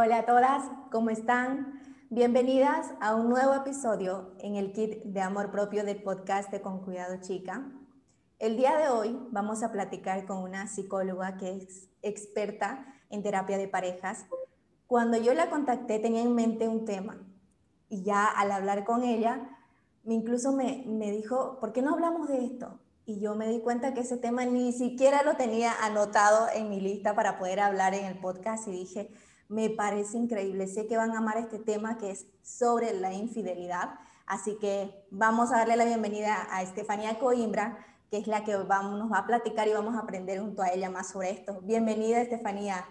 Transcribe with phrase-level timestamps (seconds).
[0.00, 0.62] Hola a todas,
[0.92, 1.80] ¿cómo están?
[2.08, 6.84] Bienvenidas a un nuevo episodio en el kit de amor propio del podcast de Con
[6.84, 7.68] Cuidado Chica.
[8.38, 13.58] El día de hoy vamos a platicar con una psicóloga que es experta en terapia
[13.58, 14.26] de parejas.
[14.86, 17.18] Cuando yo la contacté tenía en mente un tema
[17.88, 19.50] y ya al hablar con ella,
[20.04, 22.78] incluso me, me dijo, ¿por qué no hablamos de esto?
[23.04, 26.80] Y yo me di cuenta que ese tema ni siquiera lo tenía anotado en mi
[26.80, 29.10] lista para poder hablar en el podcast y dije,
[29.48, 30.66] me parece increíble.
[30.66, 33.94] Sé que van a amar este tema que es sobre la infidelidad.
[34.26, 37.78] Así que vamos a darle la bienvenida a Estefanía Coimbra,
[38.10, 40.68] que es la que vamos, nos va a platicar y vamos a aprender junto a
[40.68, 41.60] ella más sobre esto.
[41.62, 42.84] Bienvenida, Estefanía.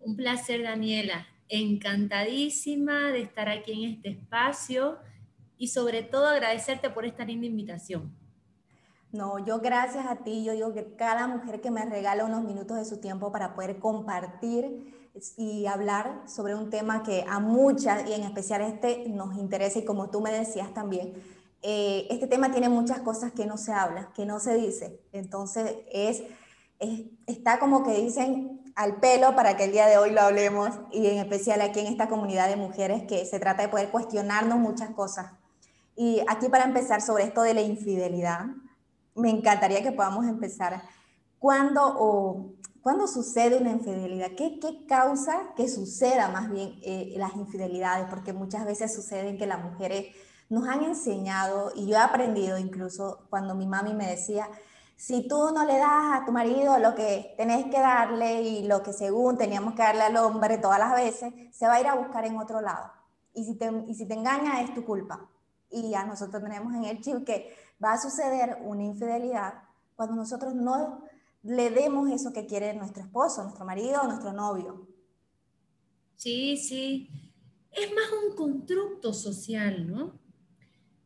[0.00, 1.26] Un placer, Daniela.
[1.48, 4.98] Encantadísima de estar aquí en este espacio
[5.58, 8.16] y sobre todo agradecerte por esta linda invitación.
[9.10, 12.78] No, yo gracias a ti, yo digo que cada mujer que me regala unos minutos
[12.78, 15.01] de su tiempo para poder compartir
[15.36, 19.84] y hablar sobre un tema que a muchas, y en especial este, nos interesa, y
[19.84, 21.12] como tú me decías también,
[21.62, 25.00] eh, este tema tiene muchas cosas que no se habla, que no se dice.
[25.12, 26.22] Entonces, es,
[27.26, 31.06] está como que dicen al pelo para que el día de hoy lo hablemos, y
[31.06, 34.90] en especial aquí en esta comunidad de mujeres que se trata de poder cuestionarnos muchas
[34.90, 35.32] cosas.
[35.94, 38.46] Y aquí para empezar sobre esto de la infidelidad,
[39.14, 40.82] me encantaría que podamos empezar.
[41.38, 44.32] ¿Cuándo o ¿Cuándo sucede una infidelidad?
[44.36, 48.08] ¿Qué, qué causa que suceda más bien eh, las infidelidades?
[48.10, 50.06] Porque muchas veces suceden que las mujeres
[50.48, 54.48] nos han enseñado, y yo he aprendido incluso cuando mi mami me decía,
[54.96, 58.82] si tú no le das a tu marido lo que tenés que darle y lo
[58.82, 61.94] que según teníamos que darle al hombre todas las veces, se va a ir a
[61.94, 62.90] buscar en otro lado.
[63.32, 65.28] Y si te, y si te engaña es tu culpa.
[65.70, 69.54] Y a nosotros tenemos en el chip que va a suceder una infidelidad
[69.96, 71.02] cuando nosotros no
[71.42, 74.88] le demos eso que quiere nuestro esposo, nuestro marido, nuestro novio.
[76.16, 77.08] Sí, sí.
[77.70, 80.20] Es más un constructo social, ¿no?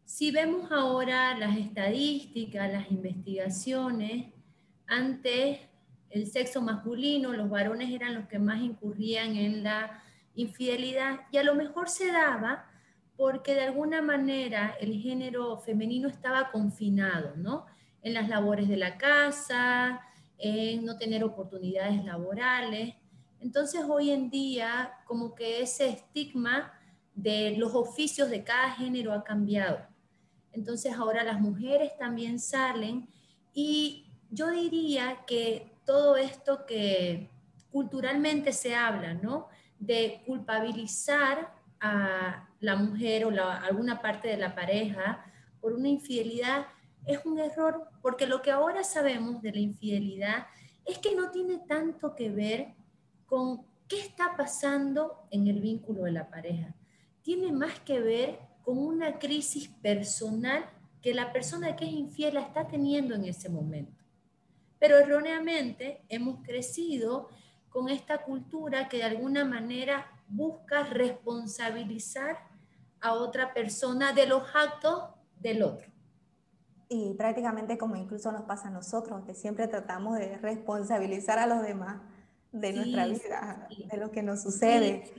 [0.04, 4.32] Si vemos ahora las estadísticas, las investigaciones,
[4.86, 5.60] antes
[6.10, 10.02] el sexo masculino, los varones eran los que más incurrían en la
[10.34, 12.70] infidelidad y a lo mejor se daba
[13.16, 17.66] porque de alguna manera el género femenino estaba confinado, ¿no?
[18.02, 20.00] En las labores de la casa,
[20.38, 22.94] en no tener oportunidades laborales.
[23.40, 26.72] Entonces hoy en día como que ese estigma
[27.14, 29.78] de los oficios de cada género ha cambiado.
[30.52, 33.08] Entonces ahora las mujeres también salen
[33.52, 37.30] y yo diría que todo esto que
[37.70, 39.48] culturalmente se habla, ¿no?
[39.78, 45.24] De culpabilizar a la mujer o alguna parte de la pareja
[45.60, 46.66] por una infidelidad,
[47.06, 50.46] es un error porque lo que ahora sabemos de la infidelidad
[50.84, 52.74] es que no tiene tanto que ver
[53.26, 56.74] con qué está pasando en el vínculo de la pareja.
[57.22, 60.68] Tiene más que ver con una crisis personal
[61.00, 64.04] que la persona que es infiel está teniendo en ese momento.
[64.78, 67.28] Pero erróneamente hemos crecido
[67.68, 72.38] con esta cultura que de alguna manera busca responsabilizar
[73.00, 75.04] a otra persona de los actos
[75.38, 75.95] del otro
[76.88, 81.62] y prácticamente como incluso nos pasa a nosotros, que siempre tratamos de responsabilizar a los
[81.62, 82.00] demás
[82.52, 85.12] de nuestra vida, de lo que nos sucede.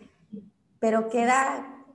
[0.79, 1.85] Pero queda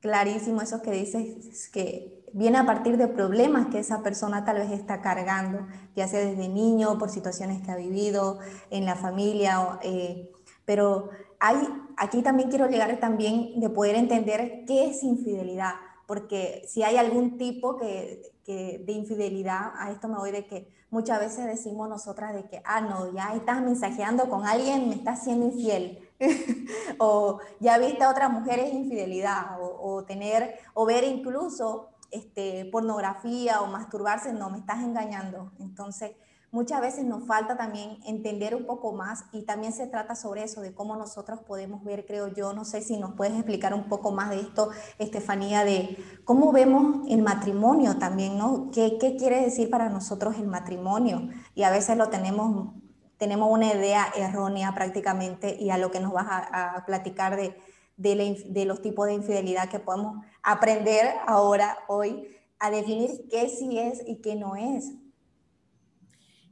[0.00, 4.72] clarísimo eso que dices, que viene a partir de problemas que esa persona tal vez
[4.72, 8.38] está cargando, ya sea desde niño, por situaciones que ha vivido
[8.70, 10.30] en la familia, eh,
[10.64, 11.56] pero hay,
[11.96, 15.74] aquí también quiero llegar también de poder entender qué es infidelidad,
[16.06, 20.68] porque si hay algún tipo que que de infidelidad, a esto me voy de que
[20.90, 25.24] muchas veces decimos nosotras de que, ah, no, ya estás mensajeando con alguien, me estás
[25.24, 25.98] siendo infiel.
[26.98, 33.66] o ya viste a otras mujeres infidelidad, o, tener, o ver incluso este, pornografía o
[33.66, 35.52] masturbarse, no, me estás engañando.
[35.58, 36.12] Entonces,
[36.52, 40.60] muchas veces nos falta también entender un poco más y también se trata sobre eso,
[40.60, 44.12] de cómo nosotros podemos ver, creo yo, no sé si nos puedes explicar un poco
[44.12, 48.70] más de esto, Estefanía, de cómo vemos el matrimonio también, ¿no?
[48.70, 51.30] ¿Qué, quiere decir para nosotros el matrimonio?
[51.54, 52.74] Y a veces lo tenemos
[53.16, 57.56] tenemos una idea errónea prácticamente y a lo que nos vas a, platicar de,
[57.96, 62.26] de, los tipos de infidelidad que podemos aprender ahora, hoy,
[62.58, 64.92] a definir qué sí es y qué no es.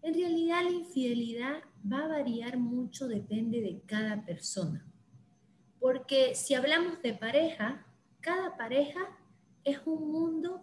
[0.03, 4.87] En realidad la infidelidad va a variar mucho, depende de cada persona.
[5.79, 7.87] Porque si hablamos de pareja,
[8.21, 9.01] cada pareja
[9.65, 10.63] es un mundo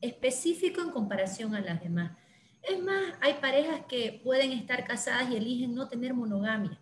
[0.00, 2.16] específico en comparación a las demás.
[2.62, 6.80] Es más, hay parejas que pueden estar casadas y eligen no tener monogamia.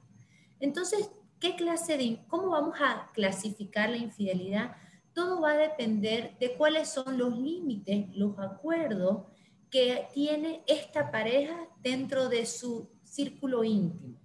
[0.61, 1.11] Entonces,
[1.41, 4.77] ¿qué clase de, cómo vamos a clasificar la infidelidad?
[5.13, 9.25] Todo va a depender de cuáles son los límites, los acuerdos
[9.73, 14.21] que tiene esta pareja dentro de su círculo íntimo.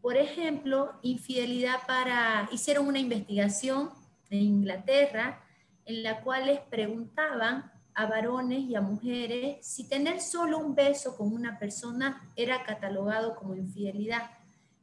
[0.00, 3.90] Por ejemplo, infidelidad para, hicieron una investigación
[4.30, 5.40] en Inglaterra
[5.84, 11.16] en la cual les preguntaban a varones y a mujeres si tener solo un beso
[11.16, 14.28] con una persona era catalogado como infidelidad.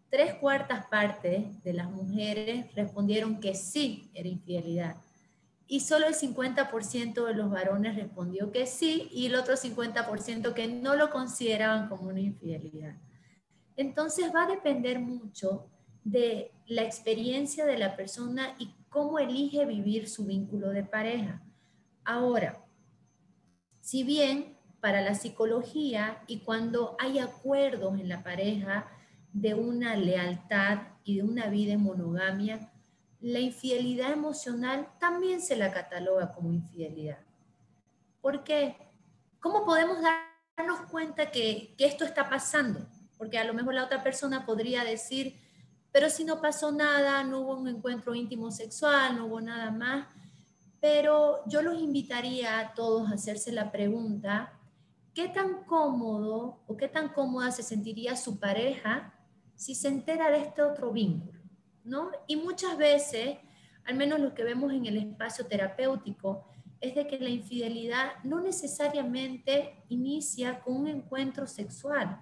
[0.09, 4.95] Tres cuartas partes de las mujeres respondieron que sí era infidelidad.
[5.67, 10.67] Y solo el 50% de los varones respondió que sí y el otro 50% que
[10.67, 12.95] no lo consideraban como una infidelidad.
[13.75, 15.69] Entonces va a depender mucho
[16.03, 21.41] de la experiencia de la persona y cómo elige vivir su vínculo de pareja.
[22.03, 22.63] Ahora,
[23.81, 28.87] si bien para la psicología y cuando hay acuerdos en la pareja
[29.33, 32.71] de una lealtad y de una vida en monogamia,
[33.25, 37.17] la infidelidad emocional también se la cataloga como infidelidad.
[38.21, 38.77] ¿Por qué?
[39.39, 39.97] ¿Cómo podemos
[40.55, 42.87] darnos cuenta que, que esto está pasando?
[43.17, 45.39] Porque a lo mejor la otra persona podría decir,
[45.91, 50.05] pero si no pasó nada, no hubo un encuentro íntimo sexual, no hubo nada más.
[50.79, 54.53] Pero yo los invitaría a todos a hacerse la pregunta,
[55.15, 59.15] ¿qué tan cómodo o qué tan cómoda se sentiría su pareja
[59.55, 61.34] si se entera de este otro vínculo?
[62.27, 63.37] Y muchas veces,
[63.85, 66.45] al menos lo que vemos en el espacio terapéutico,
[66.81, 72.19] es de que la infidelidad no necesariamente inicia con un encuentro sexual,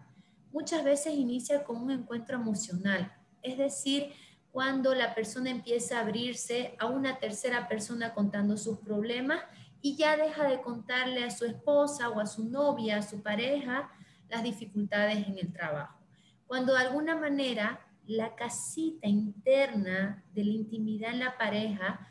[0.51, 3.11] muchas veces inicia con un encuentro emocional,
[3.41, 4.11] es decir,
[4.51, 9.41] cuando la persona empieza a abrirse a una tercera persona contando sus problemas
[9.81, 13.89] y ya deja de contarle a su esposa o a su novia, a su pareja,
[14.29, 15.97] las dificultades en el trabajo.
[16.45, 22.07] Cuando de alguna manera la casita interna de la intimidad en la pareja,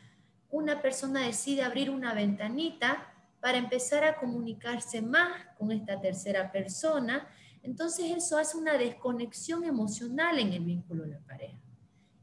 [0.49, 7.27] una persona decide abrir una ventanita para empezar a comunicarse más con esta tercera persona,
[7.61, 11.57] entonces eso hace una desconexión emocional en el vínculo de la pareja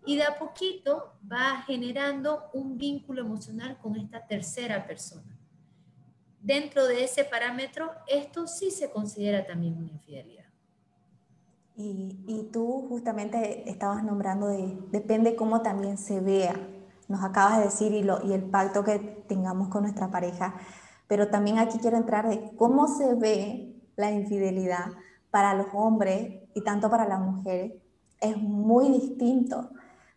[0.07, 5.37] y de a poquito va generando un vínculo emocional con esta tercera persona.
[6.41, 10.40] Dentro de ese parámetro, esto sí se considera también una infidelidad.
[11.83, 16.55] Y, tú justamente estabas nombrando de, depende cómo también se vea.
[17.09, 20.55] Nos acabas de decir y, lo, y el pacto que tengamos con nuestra pareja,
[21.07, 24.93] pero también aquí quiero entrar de cómo se ve la infidelidad
[25.31, 27.73] para los hombres y tanto para las mujeres.
[28.21, 29.71] Es muy distinto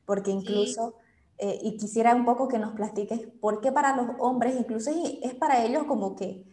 [0.06, 0.96] porque incluso,
[1.38, 5.34] eh, y quisiera un poco que nos platiques, por qué para los hombres, incluso es
[5.36, 6.46] para ellos como que,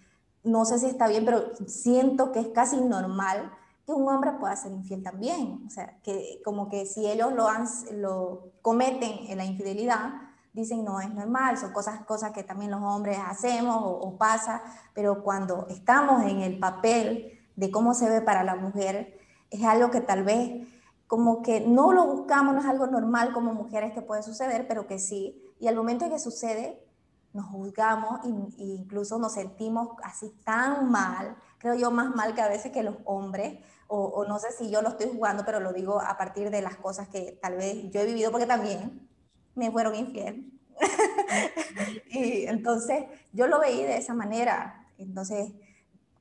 [0.45, 3.51] no sé si está bien, pero siento que es casi normal
[3.95, 5.65] que un hombre pueda ser infiel también.
[5.67, 10.13] O sea, que como que si ellos lo, han, lo cometen en la infidelidad,
[10.53, 14.63] dicen no es normal, son cosas, cosas que también los hombres hacemos o, o pasa,
[14.95, 19.19] pero cuando estamos en el papel de cómo se ve para la mujer,
[19.51, 20.67] es algo que tal vez
[21.07, 24.87] como que no lo buscamos, no es algo normal como mujeres que puede suceder, pero
[24.87, 25.43] que sí.
[25.59, 26.87] Y al momento en que sucede,
[27.33, 32.49] nos juzgamos e incluso nos sentimos así tan mal, creo yo más mal que a
[32.49, 33.59] veces que los hombres,
[33.93, 36.77] o, no sé si yo lo estoy jugando, pero lo digo a partir de las
[36.77, 39.09] cosas que tal vez yo he vivido, porque también
[39.57, 40.53] me fueron infiel.
[42.11, 44.87] y entonces yo lo veí de esa manera.
[44.97, 45.53] Entonces,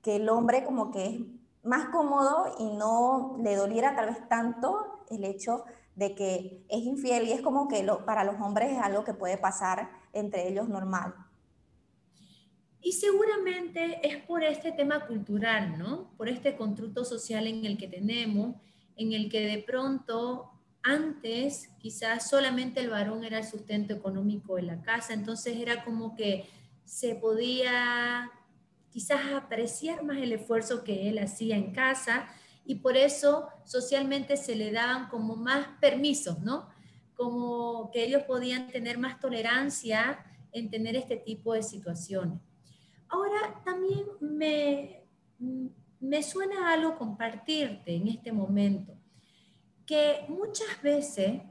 [0.01, 1.21] que el hombre como que es
[1.63, 7.27] más cómodo y no le doliera tal vez tanto el hecho de que es infiel
[7.27, 10.67] y es como que lo, para los hombres es algo que puede pasar entre ellos
[10.69, 11.13] normal.
[12.81, 16.11] Y seguramente es por este tema cultural, ¿no?
[16.17, 18.55] Por este constructo social en el que tenemos,
[18.95, 24.63] en el que de pronto antes quizás solamente el varón era el sustento económico de
[24.63, 26.45] la casa, entonces era como que
[26.85, 28.31] se podía
[28.89, 32.27] quizás apreciar más el esfuerzo que él hacía en casa
[32.65, 36.69] y por eso socialmente se le daban como más permisos, ¿no?
[37.15, 42.39] Como que ellos podían tener más tolerancia en tener este tipo de situaciones.
[43.09, 45.03] Ahora también me,
[45.99, 48.93] me suena algo compartirte en este momento.
[49.85, 51.41] que muchas veces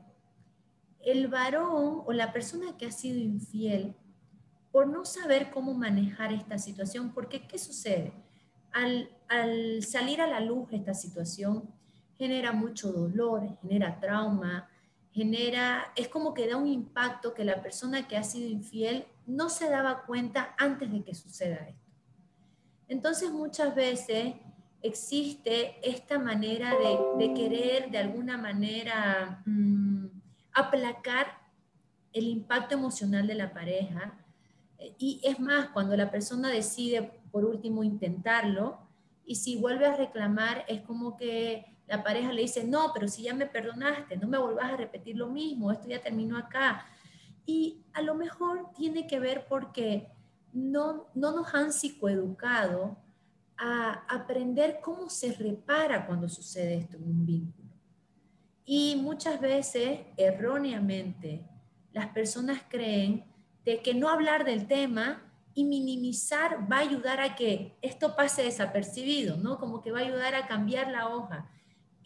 [1.00, 3.96] el varón o la persona que ha sido infiel,
[4.70, 8.12] por no saber cómo manejar esta situación, porque ¿qué sucede?
[8.70, 11.68] Al, al salir a la luz esta situación,
[12.16, 14.67] genera mucho dolor, genera trauma,
[15.18, 19.48] genera, es como que da un impacto que la persona que ha sido infiel no
[19.48, 21.90] se daba cuenta antes de que suceda esto.
[22.86, 24.34] Entonces muchas veces
[24.80, 26.72] existe esta manera
[27.18, 30.06] de, querer de alguna manera mm,
[30.52, 31.26] aplacar
[32.12, 34.16] el impacto emocional de la pareja.
[34.98, 38.78] Y es más, cuando la persona decide por último intentarlo,
[39.26, 43.22] y si vuelve a reclamar, es como que la pareja le dice, no, pero si
[43.22, 46.86] ya me perdonaste, no me vuelvas a repetir lo mismo, esto ya terminó acá.
[47.46, 50.08] Y a lo mejor tiene que ver porque
[50.52, 52.96] no, no nos han psicoeducado
[53.56, 57.68] a aprender cómo se repara cuando sucede esto en un vínculo.
[58.64, 61.42] Y muchas veces, erróneamente,
[61.92, 63.24] las personas creen
[63.64, 65.22] de que no hablar del tema
[65.54, 69.58] y minimizar va a ayudar a que esto pase desapercibido, ¿no?
[69.58, 71.50] Como que va a ayudar a cambiar la hoja.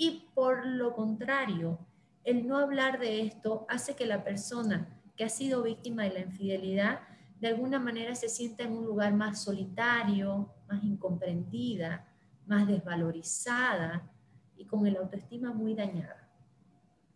[0.03, 1.79] Y por lo contrario,
[2.25, 6.21] el no hablar de esto hace que la persona que ha sido víctima de la
[6.23, 7.03] infidelidad
[7.41, 12.05] de alguna manera se sienta en un lugar más solitario, más incomprendida,
[12.49, 14.11] más desvalorizada
[14.57, 16.29] y con el autoestima muy dañada.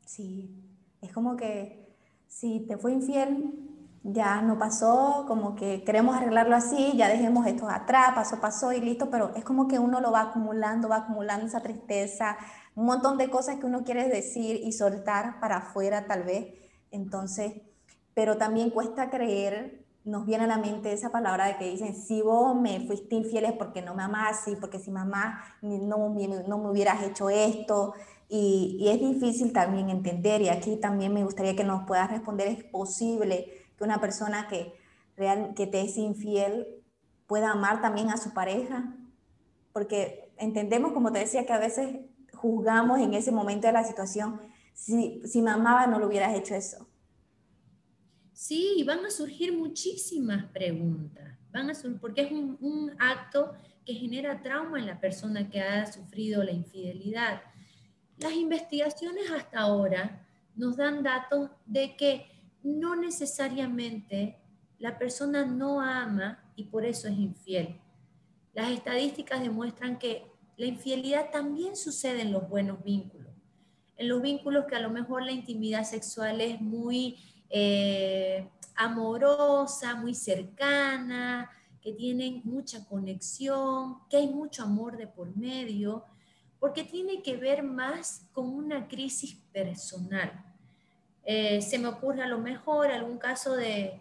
[0.04, 0.48] Sí,
[1.00, 1.92] es como que
[2.28, 3.52] si te fue infiel,
[4.12, 8.80] ya no pasó, como que queremos arreglarlo así, ya dejemos esto atrás, pasó, pasó y
[8.80, 12.36] listo, pero es como que uno lo va acumulando, va acumulando esa tristeza,
[12.76, 16.46] un montón de cosas que uno quiere decir y soltar para afuera tal vez.
[16.92, 17.54] Entonces,
[18.14, 22.22] pero también cuesta creer nos viene a la mente esa palabra de que dicen, si
[22.22, 26.14] vos me fuiste infiel es porque no me amás, y porque si mamá no,
[26.46, 27.92] no me hubieras hecho esto.
[28.28, 32.46] Y, y, es difícil también entender, y aquí también me gustaría que nos puedas responder,
[32.46, 34.74] ¿es posible que una persona que,
[35.16, 36.66] real, que te es infiel
[37.26, 38.94] pueda amar también a su pareja?
[39.72, 41.96] Porque entendemos, como te decía, que a veces
[42.32, 44.40] juzgamos en ese momento de la situación,
[44.74, 46.86] si, si me amaba no lo hubieras hecho eso
[48.36, 53.54] Sí, van a surgir muchísimas preguntas, van a porque es un, acto
[53.86, 57.40] que genera trauma en la persona que ha sufrido la infidelidad.
[58.18, 62.26] Las investigaciones hasta ahora nos dan datos de que
[62.66, 64.38] no necesariamente
[64.78, 67.80] la persona no ama y por eso es infiel.
[68.52, 73.32] Las estadísticas demuestran que la infidelidad también sucede en los buenos vínculos,
[73.96, 77.16] en los vínculos que a lo mejor la intimidad sexual es muy
[77.50, 86.04] eh, amorosa, muy cercana, que tienen mucha conexión, que hay mucho amor de por medio,
[86.58, 90.45] porque tiene que ver más con una crisis personal.
[91.28, 94.00] Eh, se me ocurre a lo mejor algún caso de,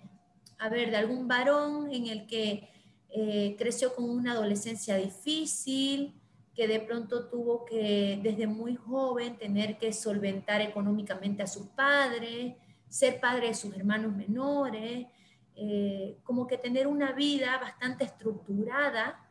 [0.60, 2.70] a de algún varón en el que
[3.10, 6.22] eh, creció con una adolescencia difícil,
[6.54, 12.54] que de pronto tuvo que desde muy joven tener que solventar económicamente a sus padres,
[12.88, 15.08] ser padre de sus hermanos menores,
[15.56, 19.28] eh, como que tener una vida bastante estructurada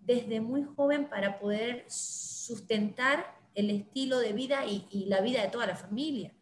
[0.00, 5.66] desde muy joven para poder sustentar el estilo de vida y la vida de toda
[5.66, 6.32] la familia.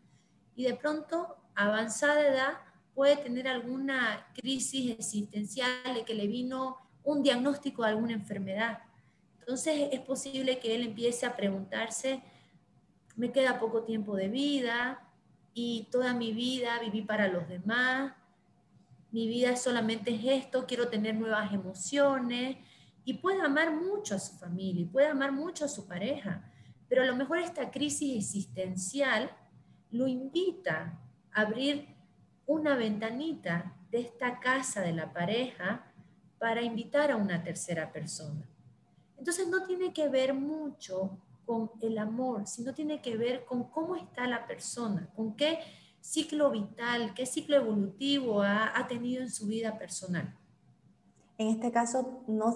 [0.56, 2.52] Y de pronto, avanzada edad,
[2.94, 8.78] puede tener alguna crisis existencial de que le vino un diagnóstico de alguna enfermedad.
[9.38, 12.22] Entonces es posible que él empiece a preguntarse,
[13.14, 15.06] me queda poco tiempo de vida,
[15.54, 18.12] y toda mi vida viví para los demás,
[19.12, 22.56] mi vida solamente es esto, quiero tener nuevas emociones
[23.04, 26.50] y puede amar mucho a su familia, y puede amar mucho a su pareja,
[26.88, 29.30] pero a lo mejor esta crisis existencial
[29.96, 30.98] lo invita
[31.32, 31.88] a abrir
[32.46, 35.92] una ventanita de esta casa de la pareja
[36.38, 38.48] para invitar a una tercera persona.
[39.18, 43.96] Entonces no tiene que ver mucho con el amor, sino tiene que ver con cómo
[43.96, 45.58] está la persona, con qué
[46.00, 50.36] ciclo vital, qué ciclo evolutivo ha, tenido en su vida personal.
[51.38, 52.54] En este caso, no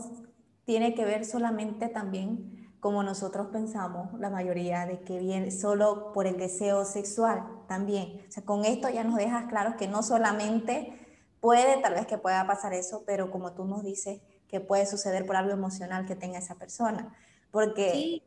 [0.65, 6.27] tiene que ver solamente también como nosotros pensamos, la mayoría, de que viene solo por
[6.27, 8.25] el deseo sexual también.
[8.29, 10.99] O sea, con esto ya nos dejas claro que no solamente
[11.41, 15.27] puede, tal vez que pueda pasar eso, pero como tú nos dices, que puede suceder
[15.27, 17.15] por algo emocional que tenga esa persona.
[17.51, 18.23] Porque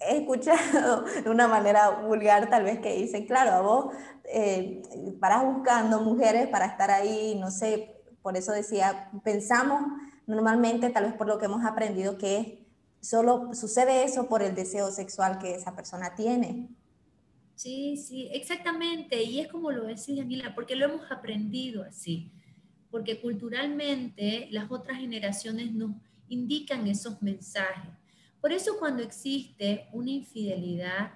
[0.00, 3.94] he escuchado de una manera vulgar tal vez que dicen, claro, a vos
[4.24, 4.82] eh,
[5.20, 9.82] paras buscando mujeres para estar ahí, no sé, por eso decía, pensamos
[10.26, 12.65] normalmente, tal vez por lo que hemos aprendido, que
[13.06, 16.68] solo sucede eso por el deseo sexual que esa persona tiene.
[17.54, 19.22] Sí, sí, exactamente.
[19.22, 22.32] Y es como lo decía Daniela, porque lo hemos aprendido así.
[22.90, 25.92] Porque culturalmente las otras generaciones nos
[26.28, 27.92] indican esos mensajes.
[28.40, 31.12] Por eso cuando existe una infidelidad,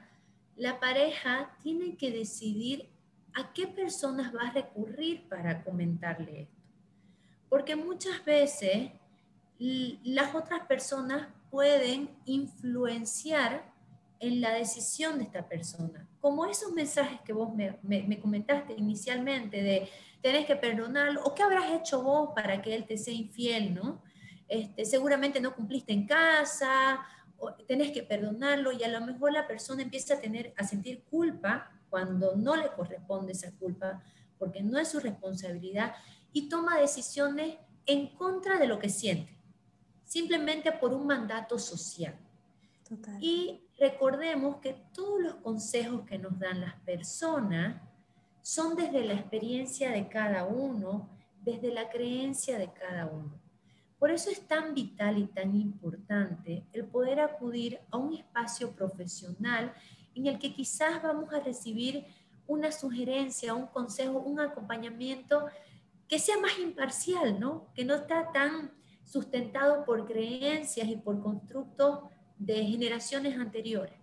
[0.56, 2.88] la pareja tiene que decidir
[3.34, 6.62] a qué personas va a recurrir para comentarle esto.
[7.48, 8.92] Porque muchas veces
[9.58, 13.70] las otras personas pueden influenciar
[14.20, 16.06] en la decisión de esta persona.
[16.20, 19.88] Como esos mensajes que vos me, me, comentaste inicialmente de
[20.20, 24.02] tenés que perdonarlo, o qué habrás hecho vos para que él te sea infiel, ¿no?
[24.46, 27.00] Este, seguramente no cumpliste en casa,
[27.38, 31.04] o tenés que perdonarlo y a lo mejor la persona empieza a, tener, a sentir
[31.04, 34.02] culpa cuando no le corresponde esa culpa,
[34.38, 35.94] porque no es su responsabilidad,
[36.32, 39.34] y toma decisiones en contra de lo que siente,
[40.10, 42.18] simplemente por un mandato social.
[43.20, 47.80] Y recordemos que todos los consejos que nos dan las personas
[48.42, 51.08] son desde la experiencia de cada uno,
[51.44, 53.40] desde la creencia de cada uno.
[54.00, 59.72] Por eso es tan vital y tan importante el poder acudir a un espacio profesional
[60.16, 62.04] en el que quizás vamos a recibir
[62.48, 65.46] una sugerencia, un consejo, un acompañamiento
[66.08, 67.68] que sea más imparcial, ¿no?
[67.74, 68.79] Que no está tan
[69.10, 72.00] sustentado por creencias y por constructos
[72.38, 73.98] de generaciones anteriores.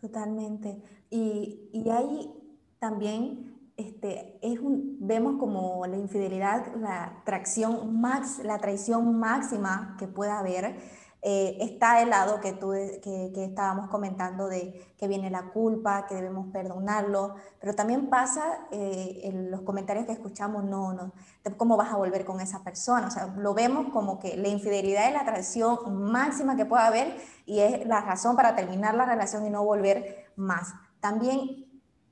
[0.00, 0.80] Totalmente.
[1.10, 2.32] Y, y ahí
[2.78, 10.06] también este, es un, vemos como la infidelidad, la traición, max, la traición máxima que
[10.06, 10.76] pueda haber
[11.22, 16.06] eh, está el lado que, tú, que, que, estábamos comentando de que viene la culpa,
[16.06, 21.12] que debemos perdonarlo, pero también pasa eh, en los comentarios que escuchamos, no, no,
[21.58, 23.08] ¿cómo vas a volver con esa persona?
[23.08, 25.78] O sea, lo vemos como que la infidelidad es la traición
[26.10, 30.32] máxima que pueda haber y es la razón para terminar la relación y no volver
[30.36, 30.72] más.
[31.00, 31.66] También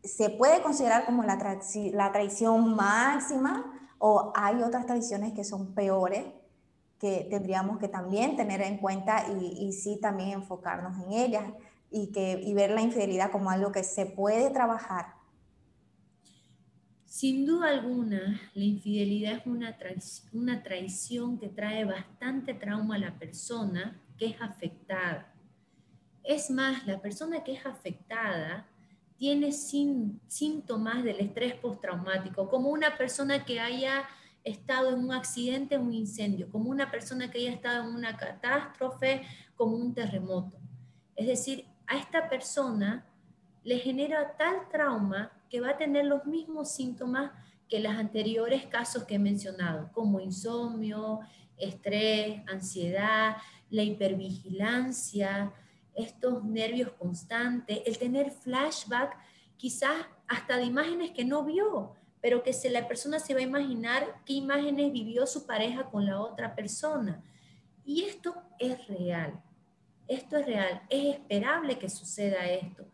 [0.05, 1.39] se puede considerar como la,
[1.93, 6.27] la traición máxima o hay otras traiciones que son peores
[6.99, 11.45] que tendríamos que también tener en cuenta y, y sí también enfocarnos en ellas
[11.91, 15.19] y, que, y ver la infidelidad como algo que se puede trabajar.
[17.05, 19.77] Sin duda alguna, la infidelidad es una,
[20.33, 25.33] una traición que trae bastante trauma a la persona que es afectada.
[26.23, 28.67] Es más, la persona que es afectada
[29.17, 34.05] tiene síntomas del estrés postraumático, como una persona que haya
[34.49, 39.23] estado en un accidente, un incendio, como una persona que haya estado en una catástrofe,
[39.57, 40.59] como un terremoto.
[41.17, 43.07] Es decir, a esta persona
[43.65, 47.33] le genera tal trauma que va a tener los mismos síntomas
[47.69, 51.21] que los anteriores casos que he mencionado, como insomnio,
[51.57, 53.37] estrés, ansiedad,
[53.71, 55.53] la hipervigilancia,
[55.95, 59.17] estos nervios constantes, el tener flashback
[59.57, 63.45] quizás hasta de imágenes que no vio, pero que si la persona se va a
[63.45, 67.23] imaginar qué imágenes vivió su pareja con la otra persona.
[67.85, 69.41] Y esto es real,
[70.07, 72.85] esto es real, es esperable que suceda esto.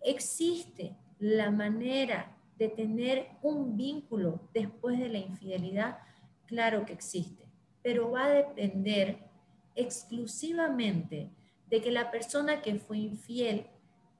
[0.00, 5.98] Existe la manera de tener un vínculo después de la infidelidad,
[6.46, 7.44] claro que existe,
[7.82, 9.18] pero va a depender
[9.74, 11.30] exclusivamente
[11.68, 13.66] de que la persona que fue infiel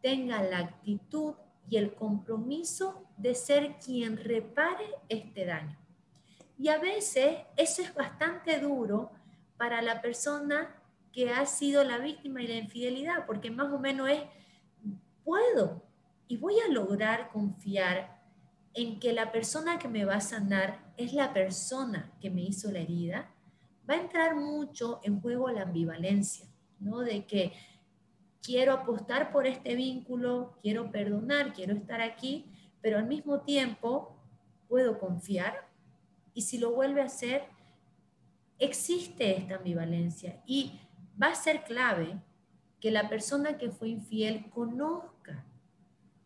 [0.03, 1.35] tenga la actitud
[1.68, 5.79] y el compromiso de ser quien repare este daño.
[6.59, 9.11] Y a veces eso es bastante duro
[9.57, 10.74] para la persona
[11.12, 14.22] que ha sido la víctima de la infidelidad, porque más o menos es,
[15.24, 15.83] puedo
[16.29, 18.16] y voy a lograr confiar
[18.74, 22.70] en que la persona que me va a sanar es la persona que me hizo
[22.70, 23.31] la herida,
[23.88, 26.46] va a entrar mucho en juego la ambivalencia,
[26.81, 27.00] ¿no?
[27.00, 27.52] De que
[28.42, 32.44] quiero apostar por este vínculo, quiero perdonar, quiero estar aquí,
[32.80, 34.16] pero al mismo tiempo
[34.68, 35.68] puedo confiar
[36.34, 37.44] y si lo vuelve a hacer,
[38.58, 40.78] existe esta ambivalencia y
[41.20, 42.20] va a ser clave
[42.80, 45.44] que la persona que fue infiel conozca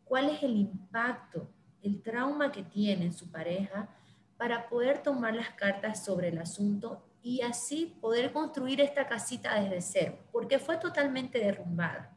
[0.05, 1.49] cuál es el impacto,
[1.83, 3.89] el trauma que tiene en su pareja
[4.37, 9.81] para poder tomar las cartas sobre el asunto y así poder construir esta casita desde
[9.81, 12.17] cero, porque fue totalmente derrumbada.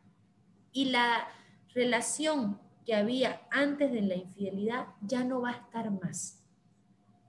[0.72, 1.28] Y la
[1.74, 6.44] relación que había antes de la infidelidad ya no va a estar más.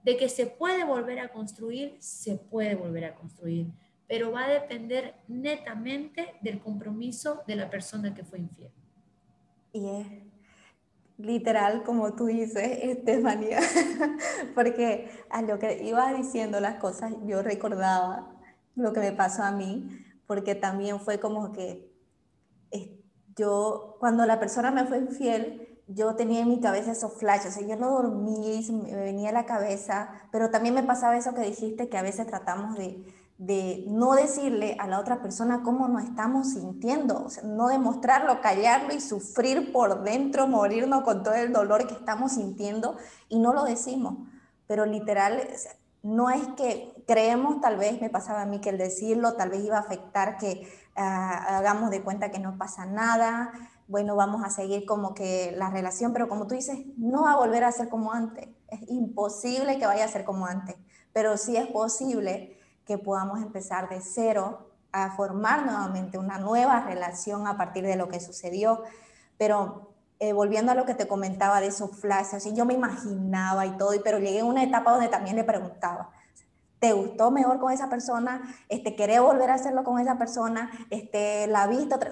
[0.03, 3.73] De que se puede volver a construir, se puede volver a construir,
[4.07, 8.71] pero va a depender netamente del compromiso de la persona que fue infiel.
[9.73, 10.07] Y es
[11.17, 13.61] literal, como tú dices, Estefanía,
[14.55, 18.37] porque a lo que iba diciendo las cosas, yo recordaba
[18.75, 19.89] lo que me pasó a mí,
[20.27, 21.95] porque también fue como que
[23.37, 27.59] yo, cuando la persona me fue infiel, yo tenía en mi cabeza esos flashes, o
[27.59, 31.43] sea, yo no dormía me venía a la cabeza, pero también me pasaba eso que
[31.43, 33.05] dijiste, que a veces tratamos de,
[33.39, 38.41] de no decirle a la otra persona cómo nos estamos sintiendo, o sea, no demostrarlo,
[38.41, 42.97] callarlo y sufrir por dentro, morirnos con todo el dolor que estamos sintiendo
[43.29, 44.17] y no lo decimos.
[44.67, 45.43] Pero literal,
[46.03, 49.65] no es que creemos, tal vez me pasaba a mí que el decirlo tal vez
[49.65, 53.53] iba a afectar que ah, hagamos de cuenta que no pasa nada,
[53.87, 57.37] bueno, vamos a seguir como que la relación, pero como tú dices, no va a
[57.37, 58.49] volver a ser como antes.
[58.69, 60.77] Es imposible que vaya a ser como antes,
[61.13, 67.47] pero sí es posible que podamos empezar de cero a formar nuevamente una nueva relación
[67.47, 68.83] a partir de lo que sucedió.
[69.37, 73.77] Pero eh, volviendo a lo que te comentaba de esos flashes, yo me imaginaba y
[73.77, 76.11] todo, pero llegué a una etapa donde también le preguntaba,
[76.85, 78.43] ¿te gustó mejor con esa persona?
[78.69, 80.71] Este, ¿Querés volver a hacerlo con esa persona?
[80.91, 82.11] Este, ¿La viste otra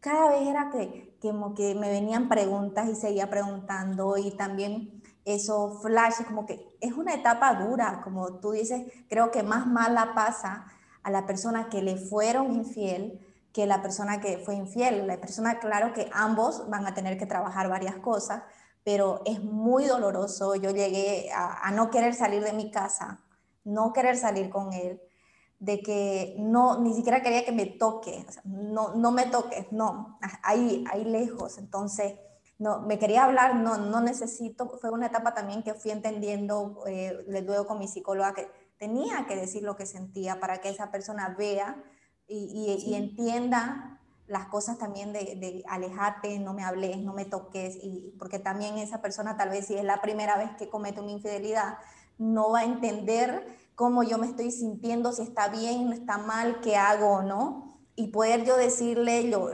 [0.00, 5.00] Cada vez era que, que, como que me venían preguntas y seguía preguntando y también
[5.24, 10.14] esos flashes, como que es una etapa dura, como tú dices, creo que más mala
[10.16, 10.66] pasa
[11.04, 13.20] a la persona que le fueron infiel
[13.52, 15.06] que la persona que fue infiel.
[15.06, 18.42] La persona, claro que ambos van a tener que trabajar varias cosas,
[18.82, 20.54] pero es muy doloroso.
[20.56, 23.20] Yo llegué a, no querer salir de mi casa,
[23.64, 25.00] no querer salir con él,
[25.58, 30.84] de que no, ni siquiera quería que me toque, no, no me toques, no, ahí,
[30.90, 31.56] ahí lejos.
[31.58, 32.14] Entonces,
[32.58, 37.24] no, me quería hablar, no, no necesito, fue una etapa también que fui entendiendo eh,
[37.26, 41.34] luego con mi psicóloga que tenía que decir lo que sentía para que esa persona
[41.38, 41.80] vea
[42.26, 47.76] y, y, entienda las cosas también de, de, alejate, no me hables, no me toques,
[47.82, 51.12] y porque también esa persona tal vez si es la primera vez que comete una
[51.12, 51.78] infidelidad,
[52.18, 56.76] no va a entender cómo yo me estoy sintiendo, si está bien, está mal, qué
[56.76, 59.50] hago o no, y poder yo decirle, yo,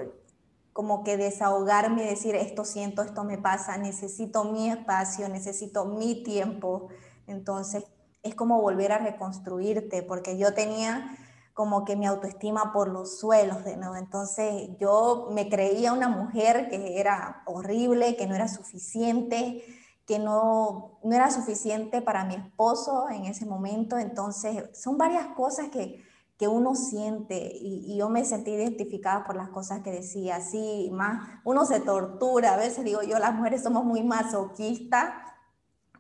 [0.73, 6.23] como que desahogarme y decir, esto siento, esto me pasa, necesito mi espacio, necesito mi
[6.23, 6.89] tiempo.
[7.27, 7.85] Entonces,
[8.23, 11.17] es como volver a reconstruirte, porque yo tenía
[11.53, 13.97] como que mi autoestima por los suelos de nuevo.
[13.97, 19.65] Entonces, yo me creía una mujer que era horrible, que no era suficiente,
[20.09, 23.97] que no, no era suficiente para mi esposo en ese momento.
[23.97, 26.03] Entonces, son varias cosas que
[26.39, 31.29] que uno siente y, yo me sentí identificada por las cosas que decía, así más,
[31.45, 35.13] uno se tortura, a veces digo yo, las mujeres somos muy masoquistas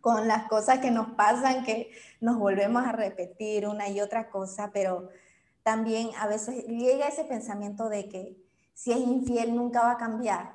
[0.01, 1.90] con las cosas que nos pasan, que
[2.21, 5.09] nos volvemos a repetir una y otra cosa, pero
[5.64, 8.37] también a veces llega ese pensamiento de que
[8.75, 10.55] si es infiel nunca va a cambiar,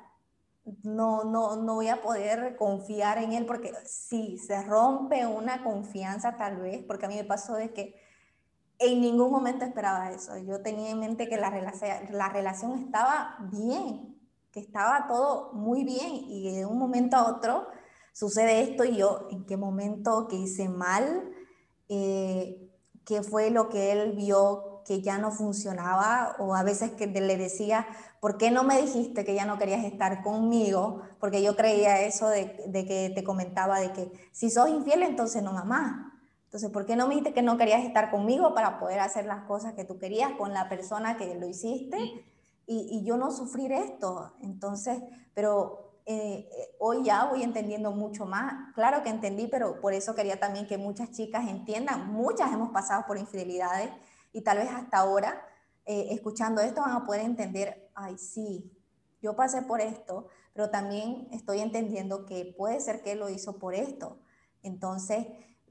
[0.82, 6.36] no, no, no voy a poder confiar en él porque si se rompe una confianza
[6.36, 8.00] tal vez, porque a mí me pasó de que
[8.78, 10.36] en ningún momento esperaba eso.
[10.38, 14.18] Yo tenía en mente que la relación, la relación estaba bien,
[14.50, 17.66] que estaba todo muy bien y de un momento a otro
[18.12, 21.30] sucede esto y yo, ¿en qué momento que hice mal?
[21.88, 22.70] Eh,
[23.04, 26.36] ¿Qué fue lo que él vio que ya no funcionaba?
[26.38, 27.86] O a veces que le decía,
[28.20, 31.02] ¿por qué no me dijiste que ya no querías estar conmigo?
[31.20, 35.42] Porque yo creía eso de, de que te comentaba de que si sos infiel, entonces
[35.42, 36.10] no mamá
[36.54, 39.42] entonces, ¿por qué no me dijiste que no querías estar conmigo para poder hacer las
[39.42, 41.98] cosas que tú querías con la persona que lo hiciste
[42.64, 44.34] y, y yo no sufrir esto?
[44.40, 45.02] Entonces,
[45.34, 48.72] pero eh, eh, hoy ya voy entendiendo mucho más.
[48.76, 52.12] Claro que entendí, pero por eso quería también que muchas chicas entiendan.
[52.12, 53.90] Muchas hemos pasado por infidelidades
[54.34, 55.46] y tal vez hasta ahora,
[55.86, 58.70] eh, escuchando esto, van a poder entender, ay, sí,
[59.22, 63.74] yo pasé por esto, pero también estoy entendiendo que puede ser que lo hizo por
[63.74, 64.18] esto.
[64.62, 65.26] Entonces,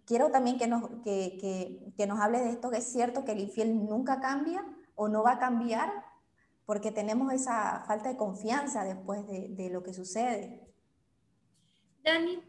[0.06, 3.34] quiero también que nos, que, que, que nos hable de esto, que es cierto que
[3.34, 5.92] el infiel nunca cambia o no va a cambiar
[6.66, 10.62] porque tenemos esa falta de confianza después de, de lo que sucede.
[12.02, 12.42] Dani,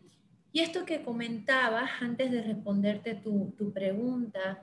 [0.53, 4.63] y esto que comentabas antes de responderte tu, tu pregunta,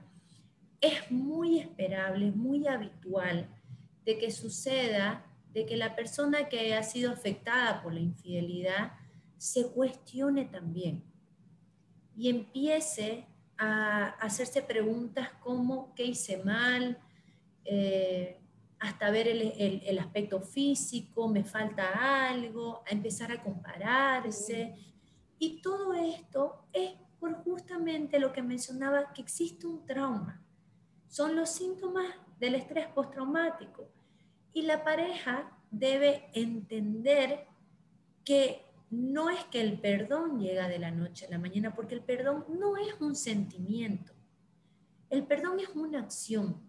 [0.82, 3.48] es muy esperable, muy habitual
[4.04, 8.94] de que suceda, de que la persona que ha sido afectada por la infidelidad
[9.38, 11.04] se cuestione también
[12.16, 13.26] y empiece
[13.58, 16.98] a hacerse preguntas como qué hice mal,
[17.64, 18.40] eh,
[18.80, 24.76] hasta ver el, aspecto físico, me falta algo, a empezar a compararse.
[25.38, 30.41] Y todo esto es por justamente lo que mencionaba, que existe un trauma.
[31.12, 32.06] Son los síntomas
[32.40, 33.90] del estrés postraumático.
[34.54, 37.48] Y la pareja debe entender
[38.24, 42.02] que no es que el perdón llega de la noche a la mañana, porque el
[42.02, 44.14] perdón no es un sentimiento.
[45.10, 46.62] El perdón es una acción.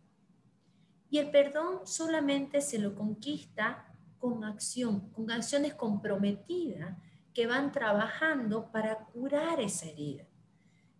[1.08, 6.98] Y el perdón solamente se lo conquista con acción, con acciones comprometidas
[7.32, 10.24] que van trabajando para curar esa herida.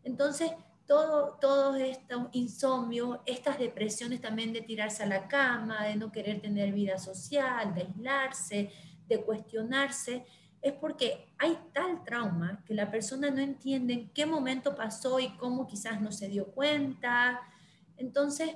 [0.04, 0.52] Entonces,
[0.86, 6.40] todo, todos estos insomnios, estas depresiones también de tirarse a la cama, de no querer
[6.40, 8.72] tener vida social, de aislarse,
[9.08, 10.24] de cuestionarse,
[10.62, 15.30] es porque hay tal trauma que la persona no entiende en qué momento pasó y
[15.36, 17.40] cómo quizás no se dio cuenta.
[17.96, 18.50] Entonces,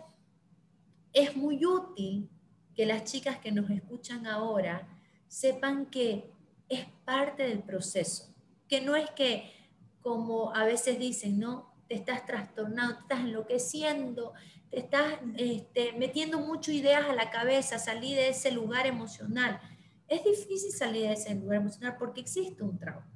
[1.12, 2.30] es muy útil
[2.74, 4.86] que las chicas que nos escuchan ahora
[5.26, 6.30] sepan que
[6.68, 8.32] es parte del proceso,
[8.68, 9.52] que no es que
[10.00, 11.65] como a veces dicen, ¿no?
[11.88, 14.32] Te estás trastornando, te estás enloqueciendo,
[14.70, 19.60] te estás este, metiendo muchas ideas a la cabeza, salir de ese lugar emocional.
[20.08, 23.10] Es difícil salir de ese lugar emocional porque existe un trauma.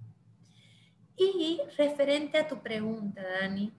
[1.17, 3.73] Y referente a tu pregunta, Dani,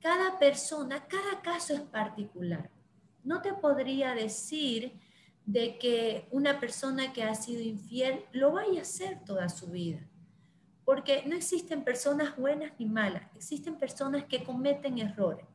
[0.00, 2.70] cada persona, cada caso es particular.
[3.22, 4.98] No te podría decir
[5.46, 10.00] de que una persona que ha sido infiel lo vaya a hacer toda su vida.
[10.92, 15.46] Porque no existen personas buenas ni malas, existen personas que cometen errores.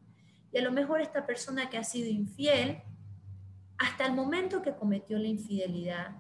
[0.51, 2.81] Y a lo mejor esta persona que ha sido infiel,
[3.77, 6.15] hasta el momento que cometió la infidelidad,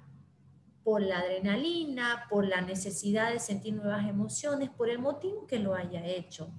[0.83, 5.73] por la adrenalina, por la necesidad de sentir nuevas emociones, por el motivo que lo
[5.73, 6.51] haya hecho,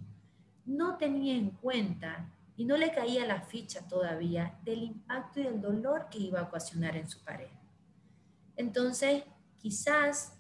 [0.67, 5.61] no tenía en cuenta y no le caía la ficha todavía del impacto y del
[5.61, 7.61] dolor que iba a ocasionar en su pareja.
[8.57, 9.23] Entonces,
[9.59, 10.38] quizás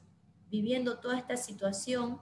[0.51, 2.21] viviendo toda esta situación,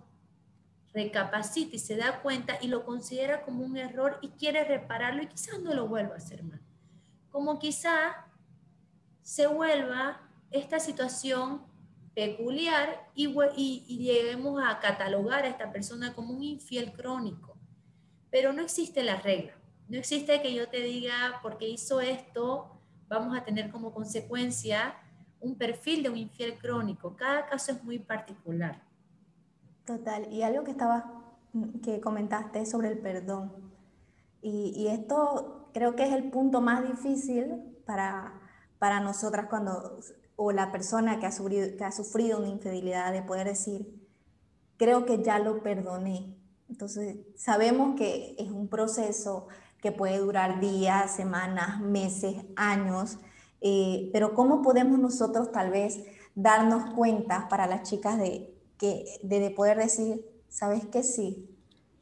[0.93, 5.27] recapacita y se da cuenta y lo considera como un error y quiere repararlo y
[5.27, 6.61] quizás no lo vuelva a hacer más.
[7.31, 8.17] Como quizás
[9.23, 11.63] se vuelva esta situación
[12.15, 17.59] peculiar y, y lleguemos a catalogar a esta persona como un infiel crónico.
[18.31, 19.53] Pero no existe la regla.
[19.89, 24.97] No existe que yo te diga, porque hizo esto, vamos a tener como consecuencia
[25.41, 27.17] un perfil de un infiel crónico.
[27.17, 28.83] Cada caso es muy particular.
[29.85, 30.33] Total.
[30.33, 31.27] Y algo que estaba
[31.83, 33.53] que comentaste sobre el perdón.
[34.43, 38.41] Y, y, esto creo que es el punto más difícil para,
[38.79, 39.99] para nosotras cuando,
[40.37, 43.87] o la persona que ha, sufrido, que ha sufrido una infidelidad, de poder decir,
[44.77, 46.37] creo que ya lo perdoné.
[46.69, 49.49] Entonces, sabemos que es un proceso,
[49.81, 53.19] que puede durar días, semanas, meses, años,
[53.61, 56.03] eh, pero ¿cómo podemos nosotros tal vez
[56.35, 61.49] darnos cuenta para las chicas de, que, de, poder decir, sabes que sí,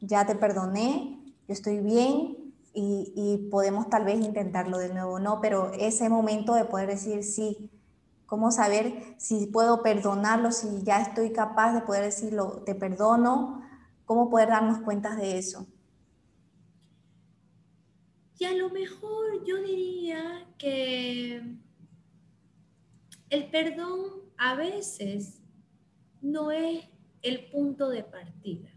[0.01, 5.41] ya te perdoné, yo estoy bien y, y, podemos tal vez intentarlo de nuevo, ¿no?
[5.41, 7.71] Pero ese momento de poder decir sí,
[8.27, 13.63] ¿cómo saber si puedo perdonarlo, si ya estoy capaz de poder decirlo, te perdono?
[14.05, 15.67] ¿Cómo poder darnos cuenta de eso?
[18.39, 21.41] Y a lo mejor yo diría que
[23.31, 25.41] el perdón a veces
[26.21, 26.85] no es
[27.23, 28.71] el punto de partida.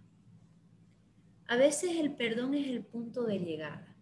[1.47, 3.95] A veces el perdón es el punto de llegada.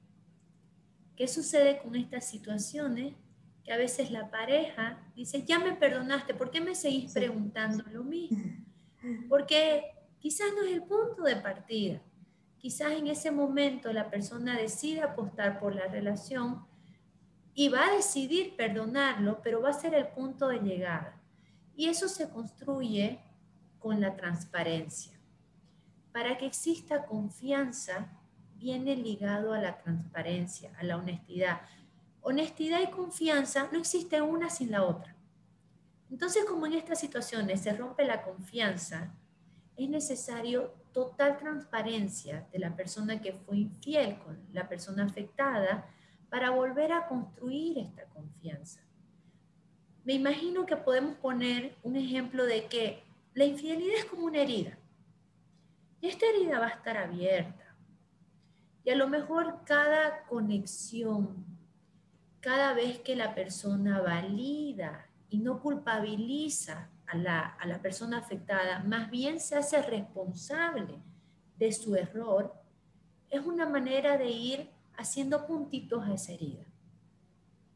[1.15, 3.15] ¿Qué sucede con estas situaciones?
[3.63, 8.03] Que a veces la pareja dice, ya me perdonaste, ¿por qué me seguís preguntando lo
[8.03, 8.43] mismo?
[9.29, 9.83] Porque
[10.19, 12.01] quizás no es el punto de partida
[12.65, 16.65] quizás en ese momento la persona decide apostar por la relación
[17.53, 21.21] y va a decidir perdonarlo, pero va a ser el punto de llegada.
[21.75, 23.19] Y eso se construye
[23.77, 25.13] con la transparencia.
[26.11, 28.09] Para que exista confianza,
[28.55, 31.61] viene ligado a la transparencia, a la honestidad.
[32.21, 35.15] Honestidad y confianza no existe una sin la otra.
[36.09, 39.13] Entonces, como en estas situaciones se rompe la confianza,
[39.77, 45.85] es necesario total transparencia de la persona que fue infiel con la persona afectada
[46.29, 48.79] para volver a construir esta confianza.
[50.05, 53.03] Me imagino que podemos poner un ejemplo de que
[53.33, 54.77] la infidelidad es como una herida.
[55.99, 57.75] Y esta herida va a estar abierta.
[58.85, 61.45] Y a lo mejor cada conexión,
[62.39, 69.39] cada vez que la persona valida y no culpabiliza a la, persona afectada, más bien
[69.39, 70.99] se hace responsable
[71.57, 72.53] de su error,
[73.29, 76.65] es una manera de ir haciendo puntitos a esa herida,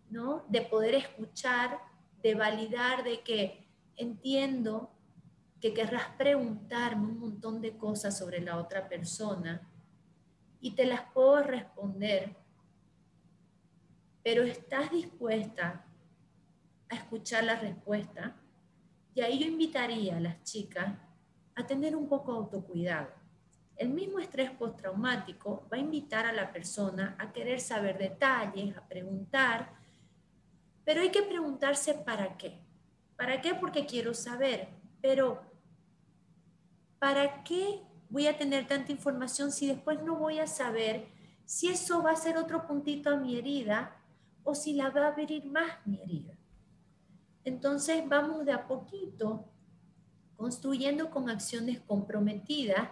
[0.09, 0.45] ¿no?
[0.49, 1.79] De poder escuchar,
[2.21, 4.91] de validar, de que entiendo
[5.59, 9.67] que querrás preguntarme un montón de cosas sobre la otra persona
[10.61, 12.35] y te las puedo responder,
[14.23, 15.85] pero estás dispuesta
[16.89, 18.38] a escuchar la respuesta
[19.13, 20.93] y ahí yo invitaría a las chicas
[21.55, 23.09] a tener un poco de autocuidado.
[23.75, 28.87] El mismo estrés postraumático va a invitar a la persona a querer saber detalles, a
[28.87, 29.69] preguntar,
[30.83, 32.59] pero hay que preguntarse para qué.
[33.15, 33.53] ¿Para qué?
[33.53, 34.69] Porque quiero saber.
[35.01, 35.41] Pero,
[36.97, 41.07] ¿para qué voy a tener tanta información si después no voy a saber
[41.45, 43.97] si eso va a ser otro puntito a mi herida
[44.43, 46.38] o si la va a abrir más mi herida?
[47.43, 49.45] Entonces vamos de a poquito
[50.35, 52.89] construyendo con acciones comprometidas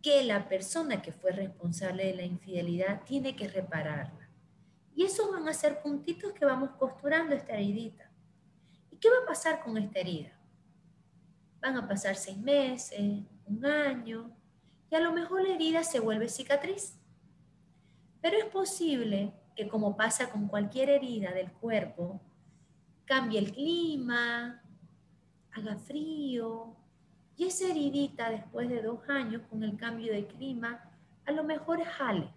[0.00, 4.28] que la persona que fue responsable de la infidelidad tiene que repararla.
[4.94, 8.10] Y esos van a ser puntitos que vamos costurando esta heridita.
[8.90, 10.38] ¿Y qué va a pasar con esta herida?
[11.60, 14.30] Van a pasar seis meses, un año,
[14.90, 16.96] y a lo mejor la herida se vuelve cicatriz.
[18.20, 22.20] Pero es posible que como pasa con cualquier herida del cuerpo,
[23.04, 24.62] cambie el clima,
[25.52, 26.76] haga frío,
[27.36, 30.90] y esa heridita después de dos años con el cambio de clima,
[31.26, 32.32] a lo mejor jale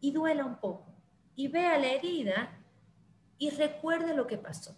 [0.00, 0.86] y duela un poco,
[1.34, 2.58] y vea la herida
[3.38, 4.76] y recuerde lo que pasó.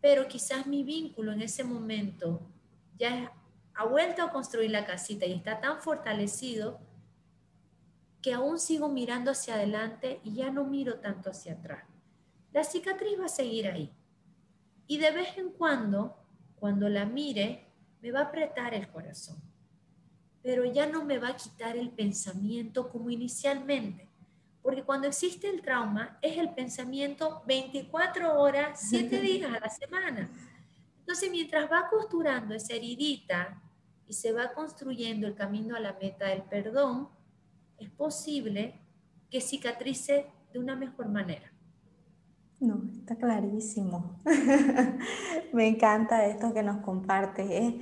[0.00, 2.40] Pero quizás mi vínculo en ese momento
[2.96, 3.32] ya
[3.74, 6.80] ha vuelto a construir la casita y está tan fortalecido
[8.22, 11.84] que aún sigo mirando hacia adelante y ya no miro tanto hacia atrás.
[12.52, 13.92] La cicatriz va a seguir ahí.
[14.86, 16.16] Y de vez en cuando,
[16.56, 17.68] cuando la mire,
[18.00, 19.36] me va a apretar el corazón.
[20.42, 24.08] Pero ya no me va a quitar el pensamiento como inicialmente.
[24.62, 30.30] Porque cuando existe el trauma, es el pensamiento 24 horas, 7 días a la semana.
[31.00, 33.62] Entonces, mientras va costurando esa heridita
[34.06, 37.08] y se va construyendo el camino a la meta del perdón,
[37.78, 38.80] es posible
[39.30, 41.52] que cicatrice de una mejor manera.
[42.60, 44.16] No, está clarísimo.
[45.52, 47.48] Me encanta esto que nos compartes.
[47.50, 47.80] ¿eh?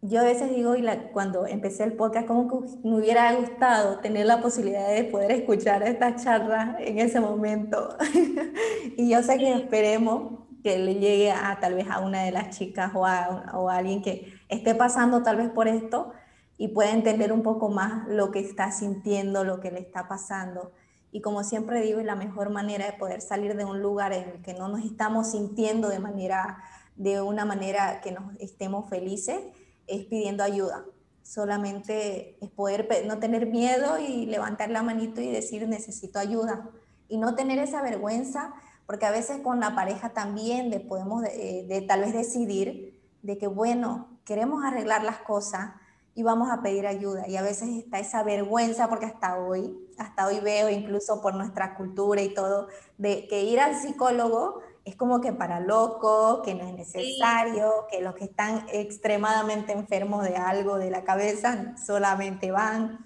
[0.00, 4.26] Yo a veces digo, y cuando empecé el podcast, como que me hubiera gustado tener
[4.26, 7.96] la posibilidad de poder escuchar esta charla en ese momento.
[8.96, 12.56] y yo sé que esperemos que le llegue a tal vez a una de las
[12.56, 16.12] chicas o a, o a alguien que esté pasando tal vez por esto
[16.56, 20.72] y pueda entender un poco más lo que está sintiendo, lo que le está pasando.
[21.12, 24.28] Y como siempre digo, es la mejor manera de poder salir de un lugar en
[24.28, 26.58] el que no nos estamos sintiendo de, manera,
[26.96, 29.38] de una manera que nos estemos felices,
[29.86, 30.84] es pidiendo ayuda.
[31.22, 36.70] Solamente es poder no tener miedo y levantar la manito y decir necesito ayuda.
[37.08, 38.54] Y no tener esa vergüenza
[38.86, 43.38] porque a veces con la pareja también de, podemos de, de, tal vez decidir de
[43.38, 45.72] que, bueno, queremos arreglar las cosas
[46.14, 47.28] y vamos a pedir ayuda.
[47.28, 51.74] Y a veces está esa vergüenza, porque hasta hoy, hasta hoy veo, incluso por nuestra
[51.74, 56.66] cultura y todo, de que ir al psicólogo es como que para locos, que no
[56.66, 62.98] es necesario, que los que están extremadamente enfermos de algo de la cabeza solamente van.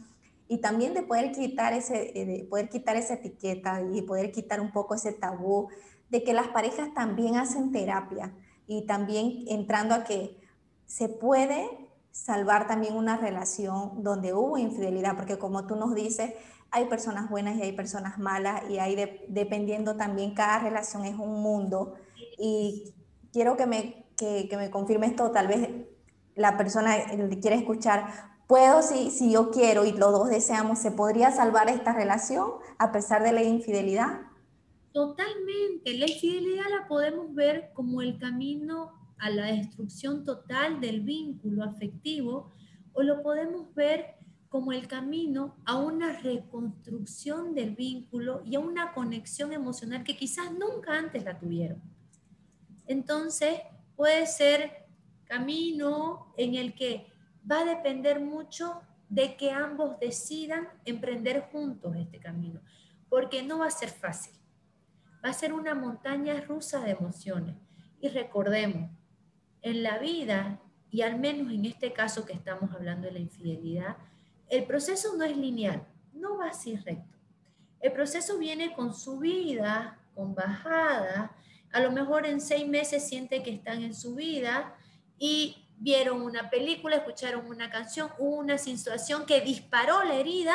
[0.49, 4.61] Y también de poder quitar, ese, eh, de poder quitar esa etiqueta y poder quitar
[4.61, 5.69] un poco ese tabú
[6.09, 8.33] de que las parejas también hacen terapia
[8.67, 10.41] y también entrando a que
[10.87, 11.69] se puede
[12.11, 16.33] salvar también una relación donde hubo infidelidad, porque como tú nos dices,
[16.71, 18.97] hay personas buenas y hay personas malas y hay
[19.29, 21.95] dependiendo también, cada relación es un mundo
[22.39, 22.95] y
[23.33, 25.69] quiero que me, que, me confirme esto, tal vez
[26.35, 30.93] la persona que quiere escuchar, Puedo, si, si yo quiero y los dos deseamos, ¿se
[30.93, 34.21] podría salvar esta relación a pesar de la infidelidad?
[34.93, 35.95] Totalmente.
[35.95, 42.53] La infidelidad la podemos ver como el camino a la destrucción total del vínculo afectivo
[42.93, 44.16] o lo podemos ver
[44.49, 50.53] como el camino a una reconstrucción del vínculo y a una conexión emocional que quizás
[50.53, 51.83] nunca antes la tuvieron.
[52.87, 53.61] Entonces,
[53.97, 54.87] puede ser
[55.25, 57.07] camino en el que
[57.51, 62.61] va a depender mucho de que ambos decidan emprender juntos este camino,
[63.09, 64.35] porque no va a ser fácil.
[65.25, 67.57] Va a ser una montaña rusa de emociones.
[68.01, 68.91] Y recordemos,
[69.63, 73.97] en la vida, y al menos en este caso que estamos hablando de la infidelidad,
[74.49, 77.17] el proceso no es lineal, no va así recto.
[77.81, 81.37] El proceso viene con subida, con bajada.
[81.73, 84.75] A lo mejor en seis meses siente que están en su vida
[85.19, 90.55] y vieron una película, escucharon una canción, una situación que disparó la herida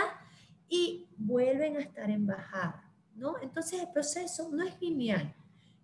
[0.67, 3.35] y vuelven a estar en bajada, ¿no?
[3.41, 5.33] Entonces el proceso no es lineal,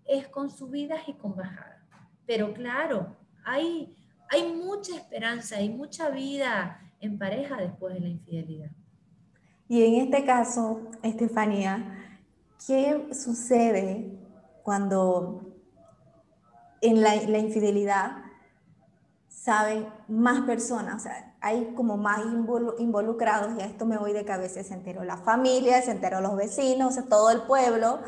[0.05, 1.83] es con subidas y con bajadas.
[2.25, 3.95] Pero claro, hay,
[4.29, 8.71] hay mucha esperanza, hay mucha vida en pareja después de la infidelidad.
[9.69, 11.97] Y en este caso, Estefanía,
[12.65, 14.11] ¿qué sucede
[14.63, 15.41] cuando
[16.81, 18.23] en la, infidelidad
[19.27, 22.21] saben más personas, o sea, hay como más
[22.77, 26.35] involucrados y a esto me voy de cabeza, se enteró la familia, se enteró los
[26.35, 27.99] vecinos, todo el pueblo,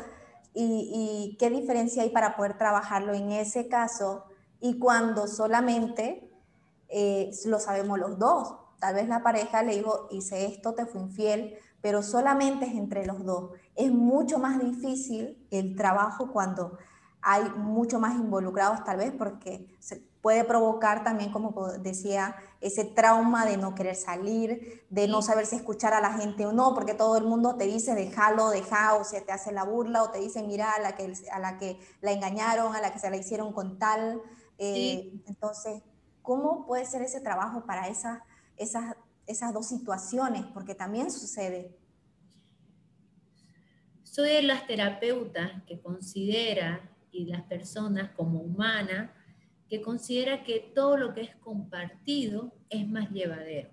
[0.52, 4.24] y, qué diferencia hay para poder trabajarlo en ese caso
[4.60, 6.28] y cuando solamente
[6.88, 8.56] eh, lo sabemos los dos.
[8.80, 13.06] Tal vez la pareja le dijo, hice esto, te fui infiel, pero solamente es entre
[13.06, 13.52] los dos.
[13.76, 16.78] Es mucho más difícil el trabajo cuando
[17.22, 23.46] hay mucho más involucrados tal vez porque se puede provocar también, como decía, ese trauma
[23.46, 26.92] de no querer salir, de no saber si escuchar a la gente o no, porque
[26.92, 30.18] todo el mundo te dice déjalo, deja, o se te hace la burla, o te
[30.18, 33.16] dice mira a la que, a la, que la engañaron, a la que se la
[33.16, 34.20] hicieron con tal.
[34.58, 35.82] Eh, entonces,
[36.20, 38.20] ¿cómo puede ser ese trabajo para esas,
[38.60, 38.94] esas,
[39.26, 40.44] esas dos situaciones?
[40.54, 41.76] Porque también sucede.
[44.04, 49.10] Soy de las terapeutas que considera y las personas como humanas
[49.68, 53.70] que considera que todo lo que es compartido es más llevadero.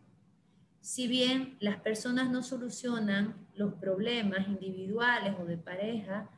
[0.80, 6.30] Si bien las personas no solucionan los problemas individuales o de pareja,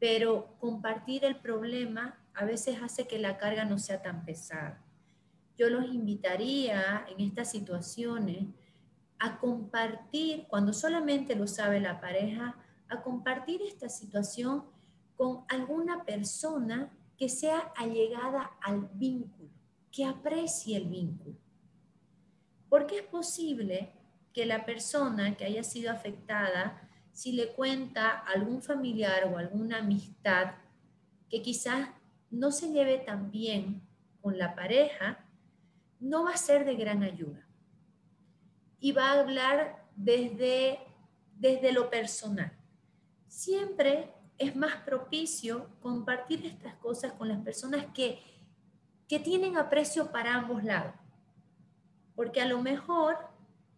[0.00, 4.82] pero compartir el problema a veces hace que la carga no sea tan pesada.
[5.58, 8.44] Yo los invitaría en estas situaciones
[9.18, 12.56] a compartir, cuando solamente lo sabe la pareja,
[12.88, 14.64] a compartir esta situación
[15.16, 19.50] con alguna persona que sea allegada al vínculo,
[19.90, 21.36] que aprecie el vínculo.
[22.68, 23.92] Porque es posible
[24.34, 29.78] que la persona que haya sido afectada, si le cuenta a algún familiar o alguna
[29.78, 30.56] amistad
[31.30, 31.88] que quizás
[32.30, 33.80] no se lleve tan bien
[34.20, 35.25] con la pareja,
[36.08, 37.46] no va a ser de gran ayuda.
[38.78, 40.78] Y va a hablar desde,
[41.34, 42.52] desde lo personal.
[43.26, 48.20] Siempre es más propicio compartir estas cosas con las personas que,
[49.08, 50.94] que tienen aprecio para ambos lados.
[52.14, 53.16] Porque a lo mejor,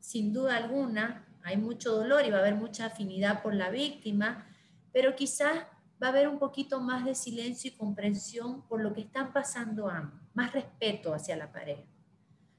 [0.01, 4.47] sin duda alguna, hay mucho dolor y va a haber mucha afinidad por la víctima,
[4.93, 5.65] pero quizás
[6.03, 9.89] va a haber un poquito más de silencio y comprensión por lo que están pasando
[9.89, 11.98] ambos, más respeto hacia la pareja.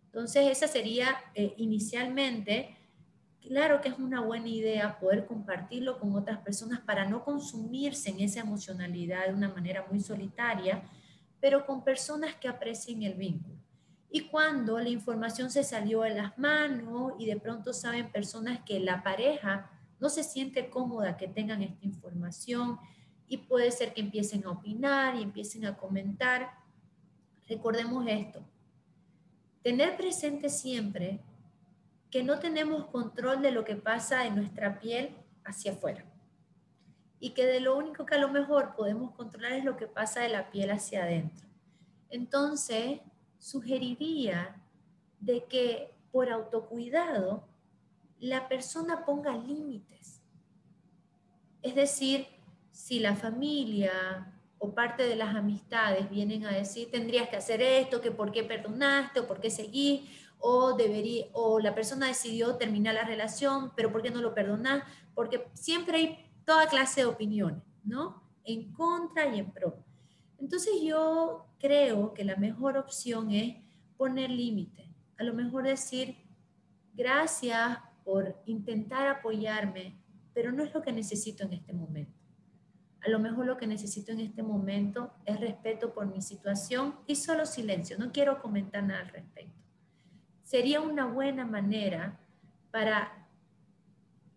[0.09, 2.75] Entonces, esa sería eh, inicialmente
[3.41, 8.21] claro que es una buena idea poder compartirlo con otras personas para no consumirse en
[8.21, 10.81] esa emocionalidad de una manera muy solitaria,
[11.39, 13.55] pero con personas que aprecien el vínculo.
[14.09, 18.79] Y cuando la información se salió de las manos y de pronto saben personas que
[18.79, 22.79] la pareja no se siente cómoda que tengan esta información
[23.27, 26.49] y puede ser que empiecen a opinar y empiecen a comentar,
[27.47, 28.43] recordemos esto.
[29.63, 31.19] Tener presente siempre
[32.09, 36.05] que no tenemos control de lo que pasa en nuestra piel hacia afuera.
[37.19, 40.21] Y que de lo único que a lo mejor podemos controlar es lo que pasa
[40.21, 41.47] de la piel hacia adentro.
[42.09, 43.01] Entonces,
[43.37, 44.55] sugeriría
[45.19, 47.47] de que por autocuidado
[48.19, 50.21] la persona ponga límites.
[51.61, 52.27] Es decir,
[52.71, 58.01] si la familia o parte de las amistades vienen a decir, tendrías que hacer esto,
[58.01, 62.93] que por qué perdonaste o por qué seguí, o, debería, o la persona decidió terminar
[62.93, 64.85] la relación, pero ¿por qué no lo perdona?
[65.15, 68.21] Porque siempre hay toda clase de opiniones, ¿no?
[68.43, 69.77] En contra y en pro.
[70.39, 73.57] Entonces yo creo que la mejor opción es
[73.97, 74.89] poner límite.
[75.17, 76.17] A lo mejor decir,
[76.93, 79.97] gracias por intentar apoyarme,
[80.33, 82.19] pero no es lo que necesito en este momento.
[83.05, 87.15] A lo mejor lo que necesito en este momento es respeto por mi situación y
[87.15, 87.97] solo silencio.
[87.97, 89.59] No quiero comentar nada al respecto
[90.49, 92.19] sería una buena manera
[92.71, 93.27] para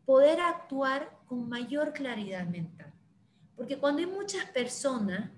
[0.05, 2.93] poder actuar con mayor claridad mental.
[3.57, 5.31] Porque cuando hay muchas personas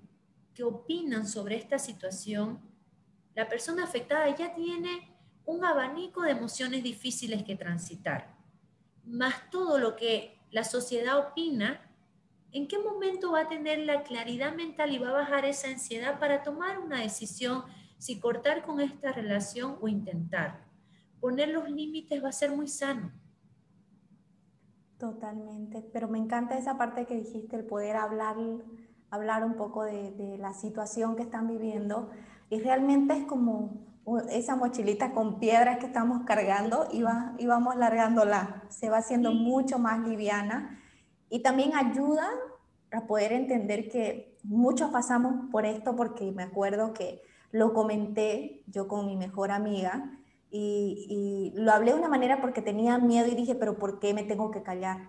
[0.53, 2.59] que opinan sobre esta situación,
[3.35, 5.15] la persona afectada ya tiene
[5.45, 8.35] un abanico de emociones difíciles que transitar.
[9.05, 11.84] Más todo lo que la sociedad opina,
[12.55, 16.19] ¿en qué momento va a tener la claridad mental y va a bajar esa ansiedad
[16.19, 17.63] para tomar una decisión
[17.97, 20.65] si cortar con esta relación o intentar?
[21.25, 23.11] poner los límites va a ser muy sano.
[24.99, 28.35] Totalmente, pero me encanta esa parte que dijiste, el poder hablar,
[29.09, 32.11] hablar un poco de, la situación que están viviendo
[32.51, 33.87] y realmente es como
[34.29, 39.33] esa mochilita con piedras que estamos cargando y, va, y vamos largándola, se va haciendo
[39.33, 40.79] mucho más liviana
[41.29, 42.29] y también ayuda
[42.91, 47.21] a poder entender que muchos pasamos por esto porque me acuerdo que
[47.51, 50.11] lo comenté yo con mi mejor amiga
[50.51, 54.23] y, lo hablé de una manera porque tenía miedo y dije, pero ¿por qué me
[54.23, 55.07] tengo que callar?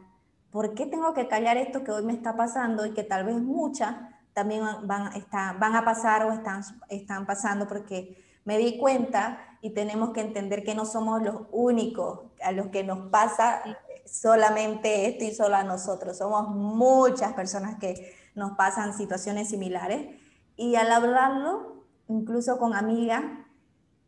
[0.50, 3.36] ¿Por qué tengo que callar esto que hoy me está pasando y que tal vez
[3.36, 3.94] muchas
[4.32, 7.68] también van, van a pasar o están, están pasando?
[7.68, 12.68] Porque me di cuenta y tenemos que entender que no somos los únicos a los
[12.68, 13.62] que nos pasa
[14.06, 16.18] solamente esto y solo a nosotros.
[16.18, 20.16] Somos muchas personas que nos pasan situaciones similares.
[20.56, 23.22] Y al hablarlo, incluso con amigas,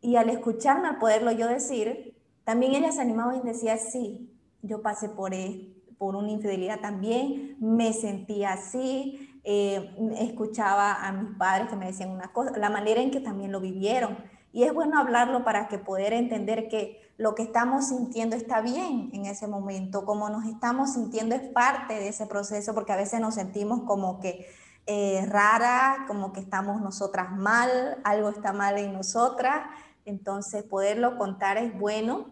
[0.01, 4.81] y al escucharme, al poderlo yo decir, también ella se animaba y decía, sí, yo
[4.81, 11.69] pasé por, e, por una infidelidad también, me sentía así, eh, escuchaba a mis padres
[11.69, 14.17] que me decían una cosa, la manera en que también lo vivieron.
[14.51, 19.09] Y es bueno hablarlo para que poder entender que lo que estamos sintiendo está bien
[19.11, 23.19] en ese momento, como nos estamos sintiendo es parte de ese proceso, porque a veces
[23.19, 24.47] nos sentimos como que
[24.87, 29.67] eh, rara, como que estamos nosotras mal, algo está mal en nosotras,
[30.05, 32.31] entonces poderlo contar es bueno.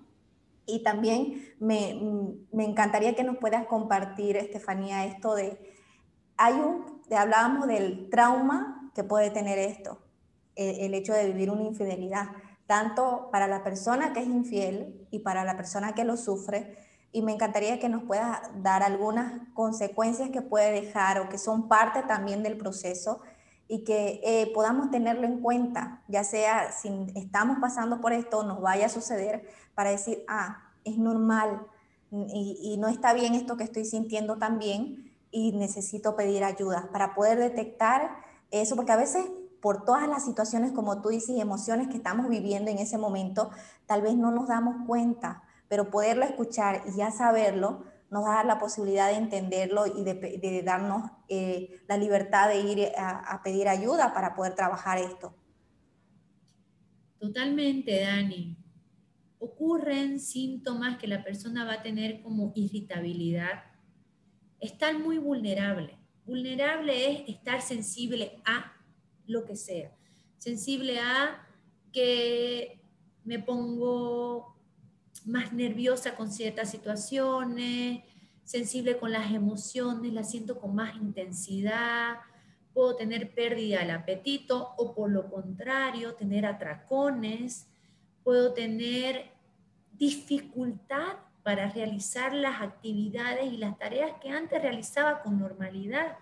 [0.65, 1.99] Y también me,
[2.53, 5.75] me encantaría que nos puedas compartir, Estefanía, esto de,
[6.37, 9.99] hay un, hablábamos del trauma que puede tener esto,
[10.55, 12.29] el, hecho de vivir una infidelidad,
[12.67, 16.77] tanto para la persona que es infiel y para la persona que lo sufre.
[17.11, 21.67] Y me encantaría que nos puedas dar algunas consecuencias que puede dejar o que son
[21.69, 23.21] parte también del proceso
[23.69, 28.61] y que eh, podamos tenerlo en cuenta, ya sea si estamos pasando por esto, nos
[28.61, 31.67] vaya a suceder, para decir, ah, es normal
[32.11, 37.13] y, y no está bien esto que estoy sintiendo también y necesito pedir ayuda para
[37.13, 38.09] poder detectar
[38.51, 39.25] eso, porque a veces
[39.61, 43.49] por todas las situaciones, como tú dices, emociones que estamos viviendo en ese momento,
[43.85, 48.57] tal vez no nos damos cuenta, pero poderlo escuchar y ya saberlo nos da la
[48.57, 54.13] posibilidad de entenderlo y de, darnos eh, la libertad de ir a, a pedir ayuda
[54.13, 55.35] para poder trabajar esto.
[57.19, 58.55] Totalmente, Dani.
[59.39, 63.63] Ocurren síntomas que la persona va a tener como irritabilidad,
[64.59, 65.97] estar muy vulnerable.
[66.25, 68.76] Vulnerable es estar sensible a
[69.27, 69.91] lo que sea.
[70.37, 71.47] Sensible a
[71.91, 72.79] que
[73.23, 74.55] me pongo
[75.25, 78.03] más nerviosa con ciertas situaciones,
[78.43, 82.17] sensible con las emociones, las siento con más intensidad,
[82.73, 87.67] puedo tener pérdida del apetito o por lo contrario, tener atracones,
[88.23, 89.31] puedo tener
[89.91, 96.17] dificultad para realizar las actividades y las tareas que antes realizaba con normalidad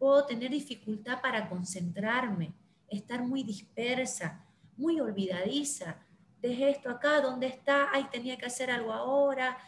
[0.00, 2.54] puedo tener dificultad para concentrarme,
[2.88, 4.42] estar muy dispersa,
[4.78, 5.98] muy olvidadiza.
[6.40, 7.90] Dejé esto acá, ¿dónde está?
[7.92, 9.58] Ay, tenía que hacer algo ahora.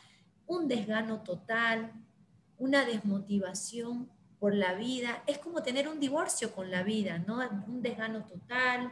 [0.47, 1.93] Un desgano total,
[2.57, 4.09] una desmotivación
[4.41, 5.23] por la vida.
[5.27, 7.41] Es como tener un divorcio con la vida, ¿no?
[7.69, 8.91] Un desgano total,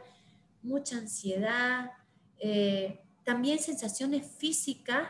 [0.62, 1.91] mucha ansiedad,
[2.38, 5.09] eh, también sensaciones físicas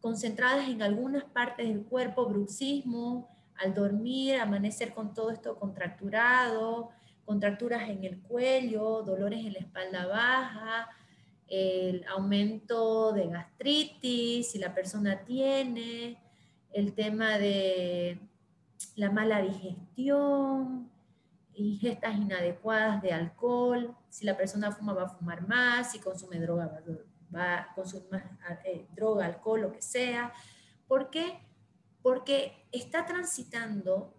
[0.00, 6.90] concentradas en algunas partes del cuerpo, bruxismo, al dormir, amanecer con todo esto contracturado,
[7.24, 10.88] contracturas en el cuello, dolores en la espalda baja,
[11.48, 16.18] el aumento de gastritis, si la persona tiene,
[16.72, 18.18] el tema de
[18.96, 20.90] la mala digestión,
[21.54, 26.80] ingestas inadecuadas de alcohol, si la persona fuma va a fumar más, si consume droga
[27.34, 28.24] va, a consumir más
[28.64, 30.32] eh, droga, alcohol, lo que sea.
[30.86, 31.40] ¿Por qué?
[32.04, 34.12] Porque está transitando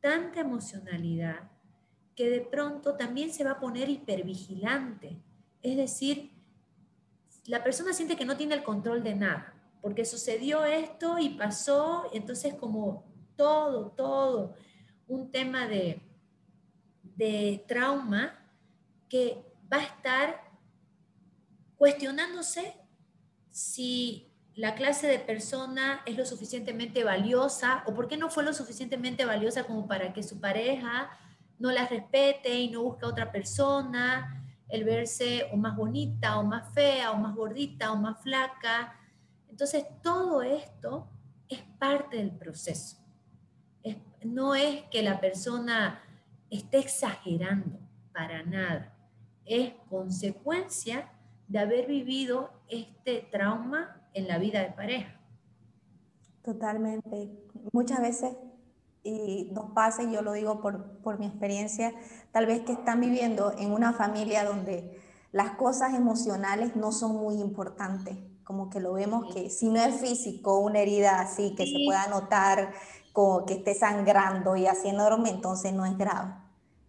[0.00, 1.48] tanta emocionalidad
[2.16, 5.22] que de pronto también se va a poner hipervigilante.
[5.62, 6.32] Es decir,
[7.46, 12.10] la persona siente que no tiene el control de nada, porque sucedió esto y pasó,
[12.12, 13.04] entonces como
[13.36, 14.56] todo, todo,
[15.06, 16.02] un tema de,
[17.04, 18.36] de trauma
[19.08, 20.42] que va a estar
[21.76, 22.74] cuestionándose
[23.48, 24.27] si
[24.58, 29.24] la clase de persona es lo suficientemente valiosa o por qué no fue lo suficientemente
[29.24, 31.10] valiosa como para que su pareja
[31.60, 36.42] no la respete y no busque a otra persona, el verse o más bonita o
[36.42, 38.98] más fea o más gordita o más flaca.
[39.48, 41.08] Entonces todo esto
[41.48, 42.96] es parte del proceso.
[44.24, 46.02] no es que la persona
[46.50, 47.78] esté exagerando
[48.12, 48.92] para nada,
[49.44, 51.12] es consecuencia
[51.46, 55.18] de haber vivido este trauma en la vida de pareja.
[56.42, 57.30] Totalmente.
[57.72, 58.36] Muchas veces,
[59.02, 61.92] y nos pasa, y yo lo digo por, por mi experiencia,
[62.32, 64.98] tal vez que están viviendo en una familia donde
[65.32, 69.94] las cosas emocionales no son muy importantes, como que lo vemos que si no es
[69.96, 72.72] físico, una herida así que se pueda notar,
[73.12, 76.47] como que esté sangrando y haciendo enorme, entonces no es grave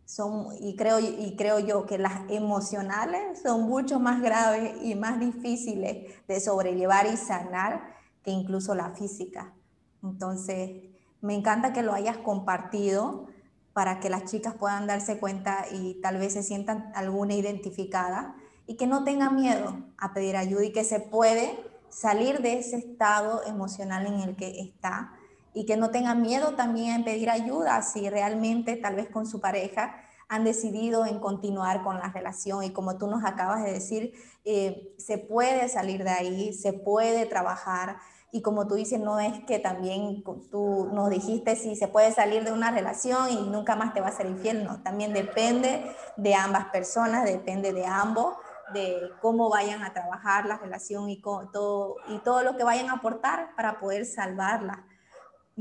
[0.09, 5.19] son, y, creo, y creo yo que las emocionales son mucho más graves y más
[5.19, 7.93] difíciles de sobrellevar y sanar
[8.23, 9.53] que incluso la física.
[10.01, 10.81] Entonces,
[11.21, 13.27] me encanta que lo hayas compartido
[13.73, 18.35] para que las chicas puedan darse cuenta y tal vez se sientan alguna identificada
[18.65, 21.55] y que no tengan miedo a pedir ayuda y que se puede
[21.89, 25.13] salir de ese estado emocional en el que está
[25.53, 29.39] y que no tengan miedo también en pedir ayuda si realmente tal vez con su
[29.39, 29.95] pareja
[30.29, 32.63] han decidido en continuar con la relación.
[32.63, 34.13] Y como tú nos acabas de decir,
[34.45, 37.97] eh, se puede salir de ahí, se puede trabajar.
[38.31, 42.43] Y como tú dices, no es que también tú nos dijiste si se puede salir
[42.43, 45.83] de una relación y nunca más te va a ser infiel, no, también depende
[46.15, 48.35] de ambas personas, depende de ambos,
[48.71, 52.93] de cómo vayan a trabajar la relación y, todo, y todo lo que vayan a
[52.93, 54.85] aportar para poder salvarla.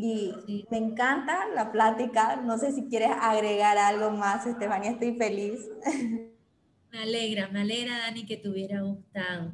[0.01, 2.37] Y me encanta la plática.
[2.37, 5.59] No sé si quieres agregar algo más, Estefania, estoy feliz.
[6.91, 9.53] Me alegra, me alegra, Dani, que te hubiera gustado.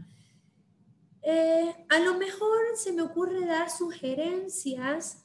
[1.20, 5.24] Eh, a lo mejor se me ocurre dar sugerencias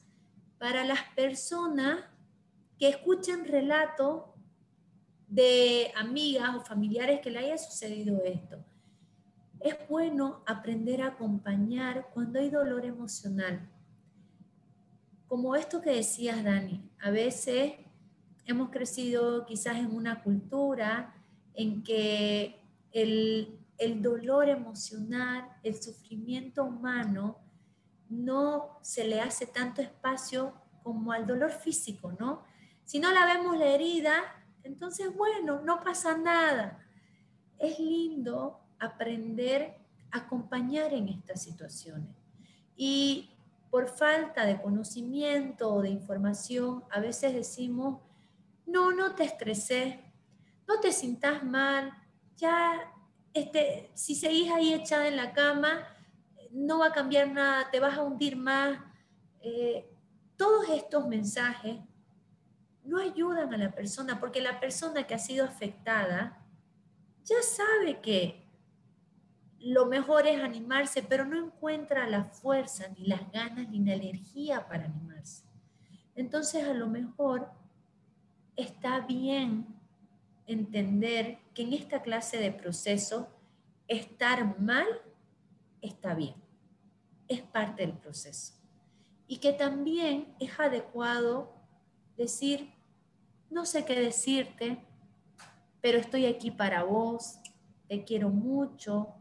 [0.58, 2.04] para las personas
[2.80, 4.34] que escuchen relato
[5.28, 8.58] de amigas o familiares que le haya sucedido esto.
[9.60, 13.70] Es bueno aprender a acompañar cuando hay dolor emocional
[15.30, 17.74] como esto que decías, Dani, a veces
[18.46, 21.14] hemos crecido quizás en una cultura
[21.54, 22.60] en que
[22.92, 23.56] el,
[24.02, 27.38] dolor emocional, el sufrimiento humano,
[28.10, 30.52] no se le hace tanto espacio
[30.82, 32.44] como al dolor físico, ¿no?
[32.84, 34.14] Si no la vemos la herida,
[34.64, 36.84] entonces, bueno, no pasa nada.
[37.60, 39.78] Es lindo aprender
[40.10, 42.16] a acompañar en estas situaciones.
[42.76, 43.30] Y
[43.70, 48.02] por falta de conocimiento o de información, a veces decimos,
[48.66, 49.96] no, no te estreses,
[50.68, 51.92] no te sientas mal,
[52.36, 52.92] ya,
[53.34, 55.86] este, si seguís ahí echada en la cama,
[56.52, 58.80] no va a cambiar nada, te vas a hundir más.
[59.42, 59.88] Eh,
[60.36, 61.80] todos estos mensajes
[62.84, 66.44] no ayudan a la persona, porque la persona que ha sido afectada
[67.24, 68.49] ya sabe que
[69.62, 74.68] lo mejor es animarse, pero no encuentra la fuerza, ni las ganas, ni la energía
[74.68, 75.44] para animarse.
[76.16, 77.50] Entonces a lo mejor
[78.56, 79.68] está bien
[80.48, 83.30] entender que en esta clase de proceso
[83.88, 84.88] estar mal
[85.82, 86.36] está bien,
[87.28, 88.54] es parte del proceso.
[89.28, 91.54] Y que también es adecuado
[92.18, 92.74] decir,
[93.50, 94.86] no sé qué decirte,
[95.82, 97.40] pero estoy aquí para vos,
[97.88, 99.16] te quiero mucho,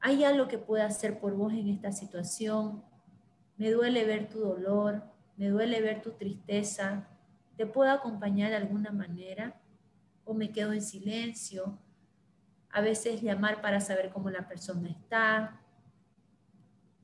[0.00, 2.84] ¿Hay algo que pueda hacer por vos en esta situación?
[3.56, 5.02] Me duele ver tu dolor,
[5.36, 7.08] me duele ver tu tristeza.
[7.56, 9.60] ¿Te puedo acompañar de alguna manera?
[10.24, 11.78] ¿O me quedo en silencio?
[12.70, 15.60] A veces llamar para saber cómo la persona está,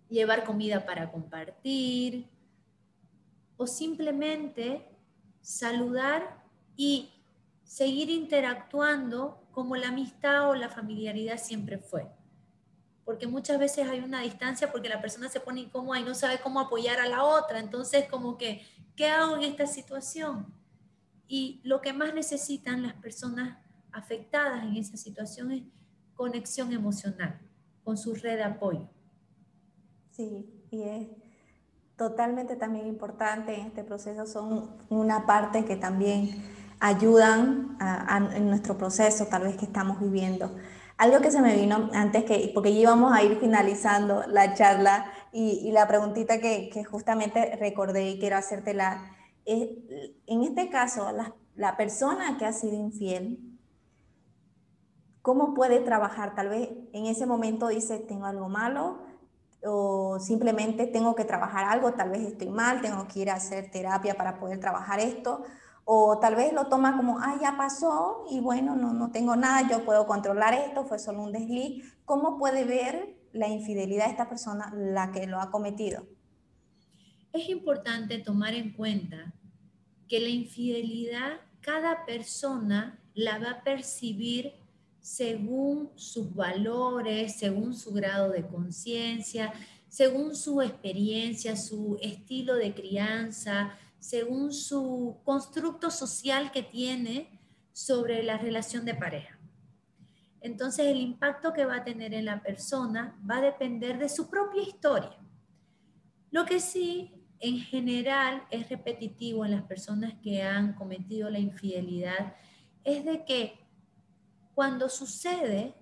[0.08, 2.28] llevar comida para compartir,
[3.56, 4.88] o simplemente
[5.40, 6.44] saludar
[6.76, 7.10] y
[7.64, 12.13] seguir interactuando como la amistad o la familiaridad siempre fue
[13.04, 16.38] porque muchas veces hay una distancia porque la persona se pone incómoda y no sabe
[16.42, 17.60] cómo apoyar a la otra.
[17.60, 18.62] Entonces, como que,
[18.96, 20.46] ¿qué hago en esta situación?
[21.28, 23.58] Y lo que más necesitan las personas
[23.92, 25.62] afectadas en esa situación es
[26.14, 27.40] conexión emocional
[27.82, 28.88] con su red de apoyo.
[30.10, 31.08] Sí, y es
[31.96, 36.42] totalmente también importante en este proceso, son una parte que también
[36.80, 37.78] ayudan
[38.34, 40.54] en nuestro proceso tal vez que estamos viviendo.
[40.96, 45.10] Algo que se me vino antes que, porque ya íbamos a ir finalizando la charla
[45.32, 49.10] y, la preguntita que, justamente recordé y quiero hacértela,
[49.44, 49.70] es,
[50.26, 53.40] en este caso, la, la persona que ha sido infiel,
[55.20, 56.34] ¿cómo puede trabajar?
[56.34, 59.02] Tal vez en ese momento dice, tengo algo malo,
[59.66, 63.70] o simplemente tengo que trabajar algo, tal vez estoy mal, tengo que ir a hacer
[63.70, 65.42] terapia para poder trabajar esto,
[65.84, 69.68] o tal vez lo toma como, ah, ya pasó y bueno, no, no tengo nada,
[69.68, 71.94] yo puedo controlar esto, fue solo un desliz.
[72.04, 76.06] ¿Cómo puede ver la infidelidad de esta persona, la que lo ha cometido?
[77.32, 79.34] Es importante tomar en cuenta
[80.08, 84.54] que la infidelidad cada persona la va a percibir
[85.00, 89.52] según sus valores, según su grado de conciencia,
[89.88, 97.40] según su experiencia, su estilo de crianza, según su constructo social que tiene
[97.72, 99.38] sobre la relación de pareja.
[100.42, 104.28] Entonces el impacto que va a tener en la persona va a depender de su
[104.28, 105.16] propia historia.
[106.30, 112.36] Lo que sí, en general, es repetitivo en las personas que han cometido la infidelidad
[112.84, 113.58] es de que
[114.54, 115.74] cuando sucede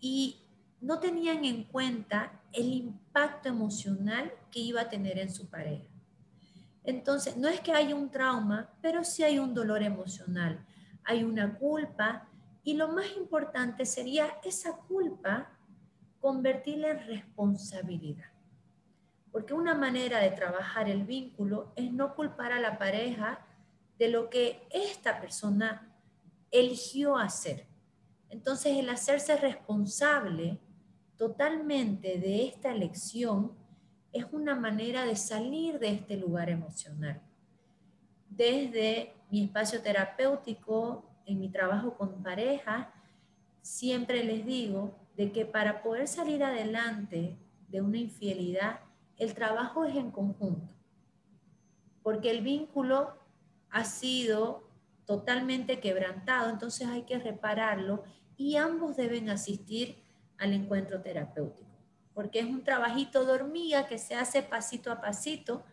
[0.00, 0.38] y
[0.80, 5.93] no tenían en cuenta el impacto emocional que iba a tener en su pareja.
[6.84, 10.64] Entonces, no es que haya un trauma, pero sí hay un dolor emocional,
[11.02, 12.28] hay una culpa
[12.62, 15.50] y lo más importante sería esa culpa
[16.20, 18.30] convertirla en responsabilidad.
[19.32, 23.46] Porque una manera de trabajar el vínculo es no culpar a la pareja
[23.98, 25.94] de lo que esta persona
[26.50, 27.66] eligió hacer.
[28.28, 30.60] Entonces, el hacerse responsable
[31.16, 33.52] totalmente de esta elección
[34.14, 37.20] es una manera de salir de este lugar emocional.
[38.30, 42.94] Desde mi espacio terapéutico, en mi trabajo con pareja,
[43.60, 47.36] siempre les digo de que para poder salir adelante
[47.68, 48.80] de una infidelidad,
[49.16, 50.72] el trabajo es en conjunto,
[52.02, 53.16] porque el vínculo
[53.70, 54.68] ha sido
[55.06, 58.04] totalmente quebrantado, entonces hay que repararlo
[58.36, 59.96] y ambos deben asistir
[60.38, 61.63] al encuentro terapéutico,
[62.14, 65.64] porque es un trabajito de hormiga que se hace pasito a pasito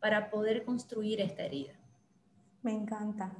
[0.00, 1.72] para poder construir esta herida.
[2.62, 3.32] Me encanta.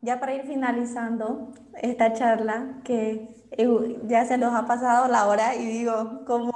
[0.00, 5.54] Ya para ir finalizando esta charla, que eh, ya se nos ha pasado la hora
[5.54, 6.52] y digo, como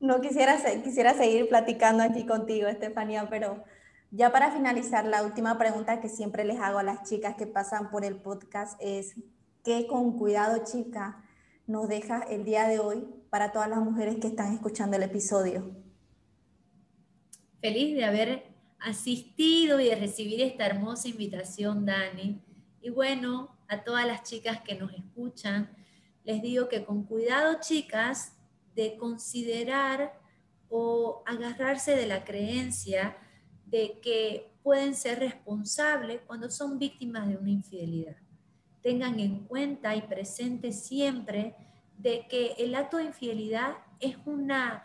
[0.00, 3.64] no quisiera, quisiera seguir platicando aquí contigo, Estefanía, pero
[4.10, 7.90] ya para finalizar, la última pregunta que siempre les hago a las chicas que pasan
[7.90, 9.16] por el podcast es,
[9.64, 11.23] ¿qué con cuidado, chica,
[11.66, 15.74] nos deja el día de hoy para todas las mujeres que están escuchando el episodio?
[17.60, 22.42] Feliz de haber asistido y de recibir esta hermosa invitación, Dani.
[22.82, 25.74] Y bueno, a todas las chicas que nos escuchan,
[26.24, 28.36] les digo que con cuidado, chicas,
[28.74, 30.20] de considerar
[30.68, 33.16] o agarrarse de la creencia
[33.66, 38.16] de que pueden ser responsables cuando son víctimas de una infidelidad.
[38.84, 41.56] Tengan en cuenta y presente siempre
[41.96, 44.84] de que el acto de infidelidad es una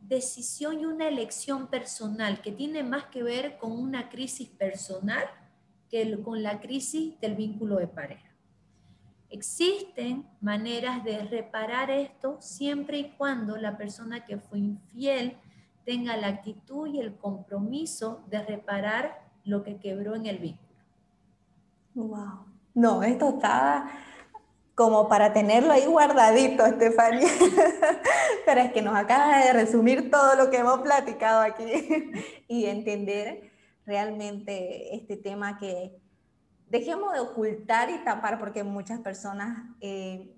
[0.00, 5.24] decisión y una elección personal que tiene más que ver con una crisis personal
[5.90, 8.34] que con la crisis del vínculo de pareja.
[9.28, 15.36] Existen maneras de reparar esto siempre y cuando la persona que fue infiel
[15.84, 20.80] tenga la actitud y el compromiso de reparar lo que quebró en el vínculo.
[21.94, 22.55] Wow.
[22.76, 23.88] No, esto está
[24.74, 27.26] como para tenerlo ahí guardadito, Estefania.
[28.44, 31.64] Pero es que nos acaba de resumir todo lo que hemos platicado aquí
[32.48, 33.50] y entender
[33.86, 35.98] realmente este tema que
[36.68, 40.34] dejemos de ocultar y tapar porque muchas personas eh,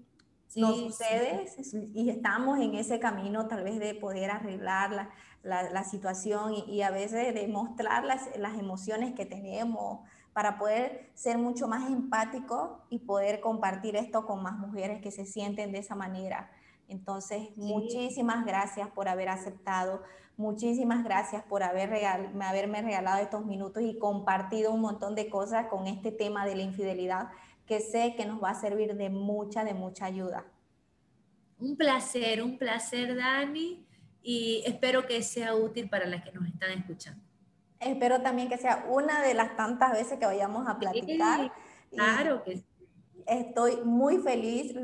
[0.55, 1.47] no sucede
[1.93, 5.11] y estamos en ese camino tal vez de poder arreglar
[5.43, 10.07] la, la, situación y, a veces de mostrar las, las emociones que tenemos
[10.39, 15.26] para poder ser mucho más empático y poder compartir esto con más mujeres que se
[15.26, 16.49] sienten de esa manera.
[16.86, 20.01] Entonces, muchísimas gracias por haber aceptado
[20.36, 25.89] Muchísimas gracias por haber haberme regalado estos minutos y compartido un montón de cosas con
[25.89, 27.30] este tema de la infidelidad
[27.66, 30.47] que sé que nos va a servir de mucha, de mucha ayuda.
[31.59, 33.84] Un placer, un placer, Dani,
[34.22, 37.28] y espero que sea útil para las que nos están escuchando.
[37.81, 41.53] Espero también que sea una de las tantas veces que vayamos a platicar.
[41.91, 42.64] claro que sí.
[43.26, 44.74] Estoy muy feliz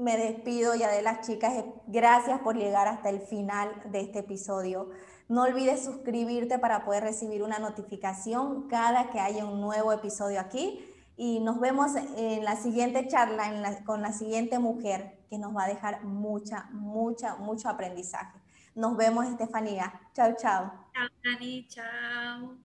[0.00, 1.52] me despido ya de las chicas.
[1.86, 4.88] Gracias por llegar hasta el final de este episodio.
[5.28, 10.84] No olvides suscribirte para poder recibir una notificación cada que haya un nuevo episodio aquí.
[11.16, 15.68] Y nos vemos en la siguiente charla con la siguiente mujer que nos va a
[15.68, 18.39] dejar mucha, mucha, mucho aprendizaje.
[18.74, 19.92] Nos vemos, Estefanía.
[20.14, 20.72] Chao, chao.
[20.94, 21.66] Chao, Dani.
[21.68, 22.58] Chao.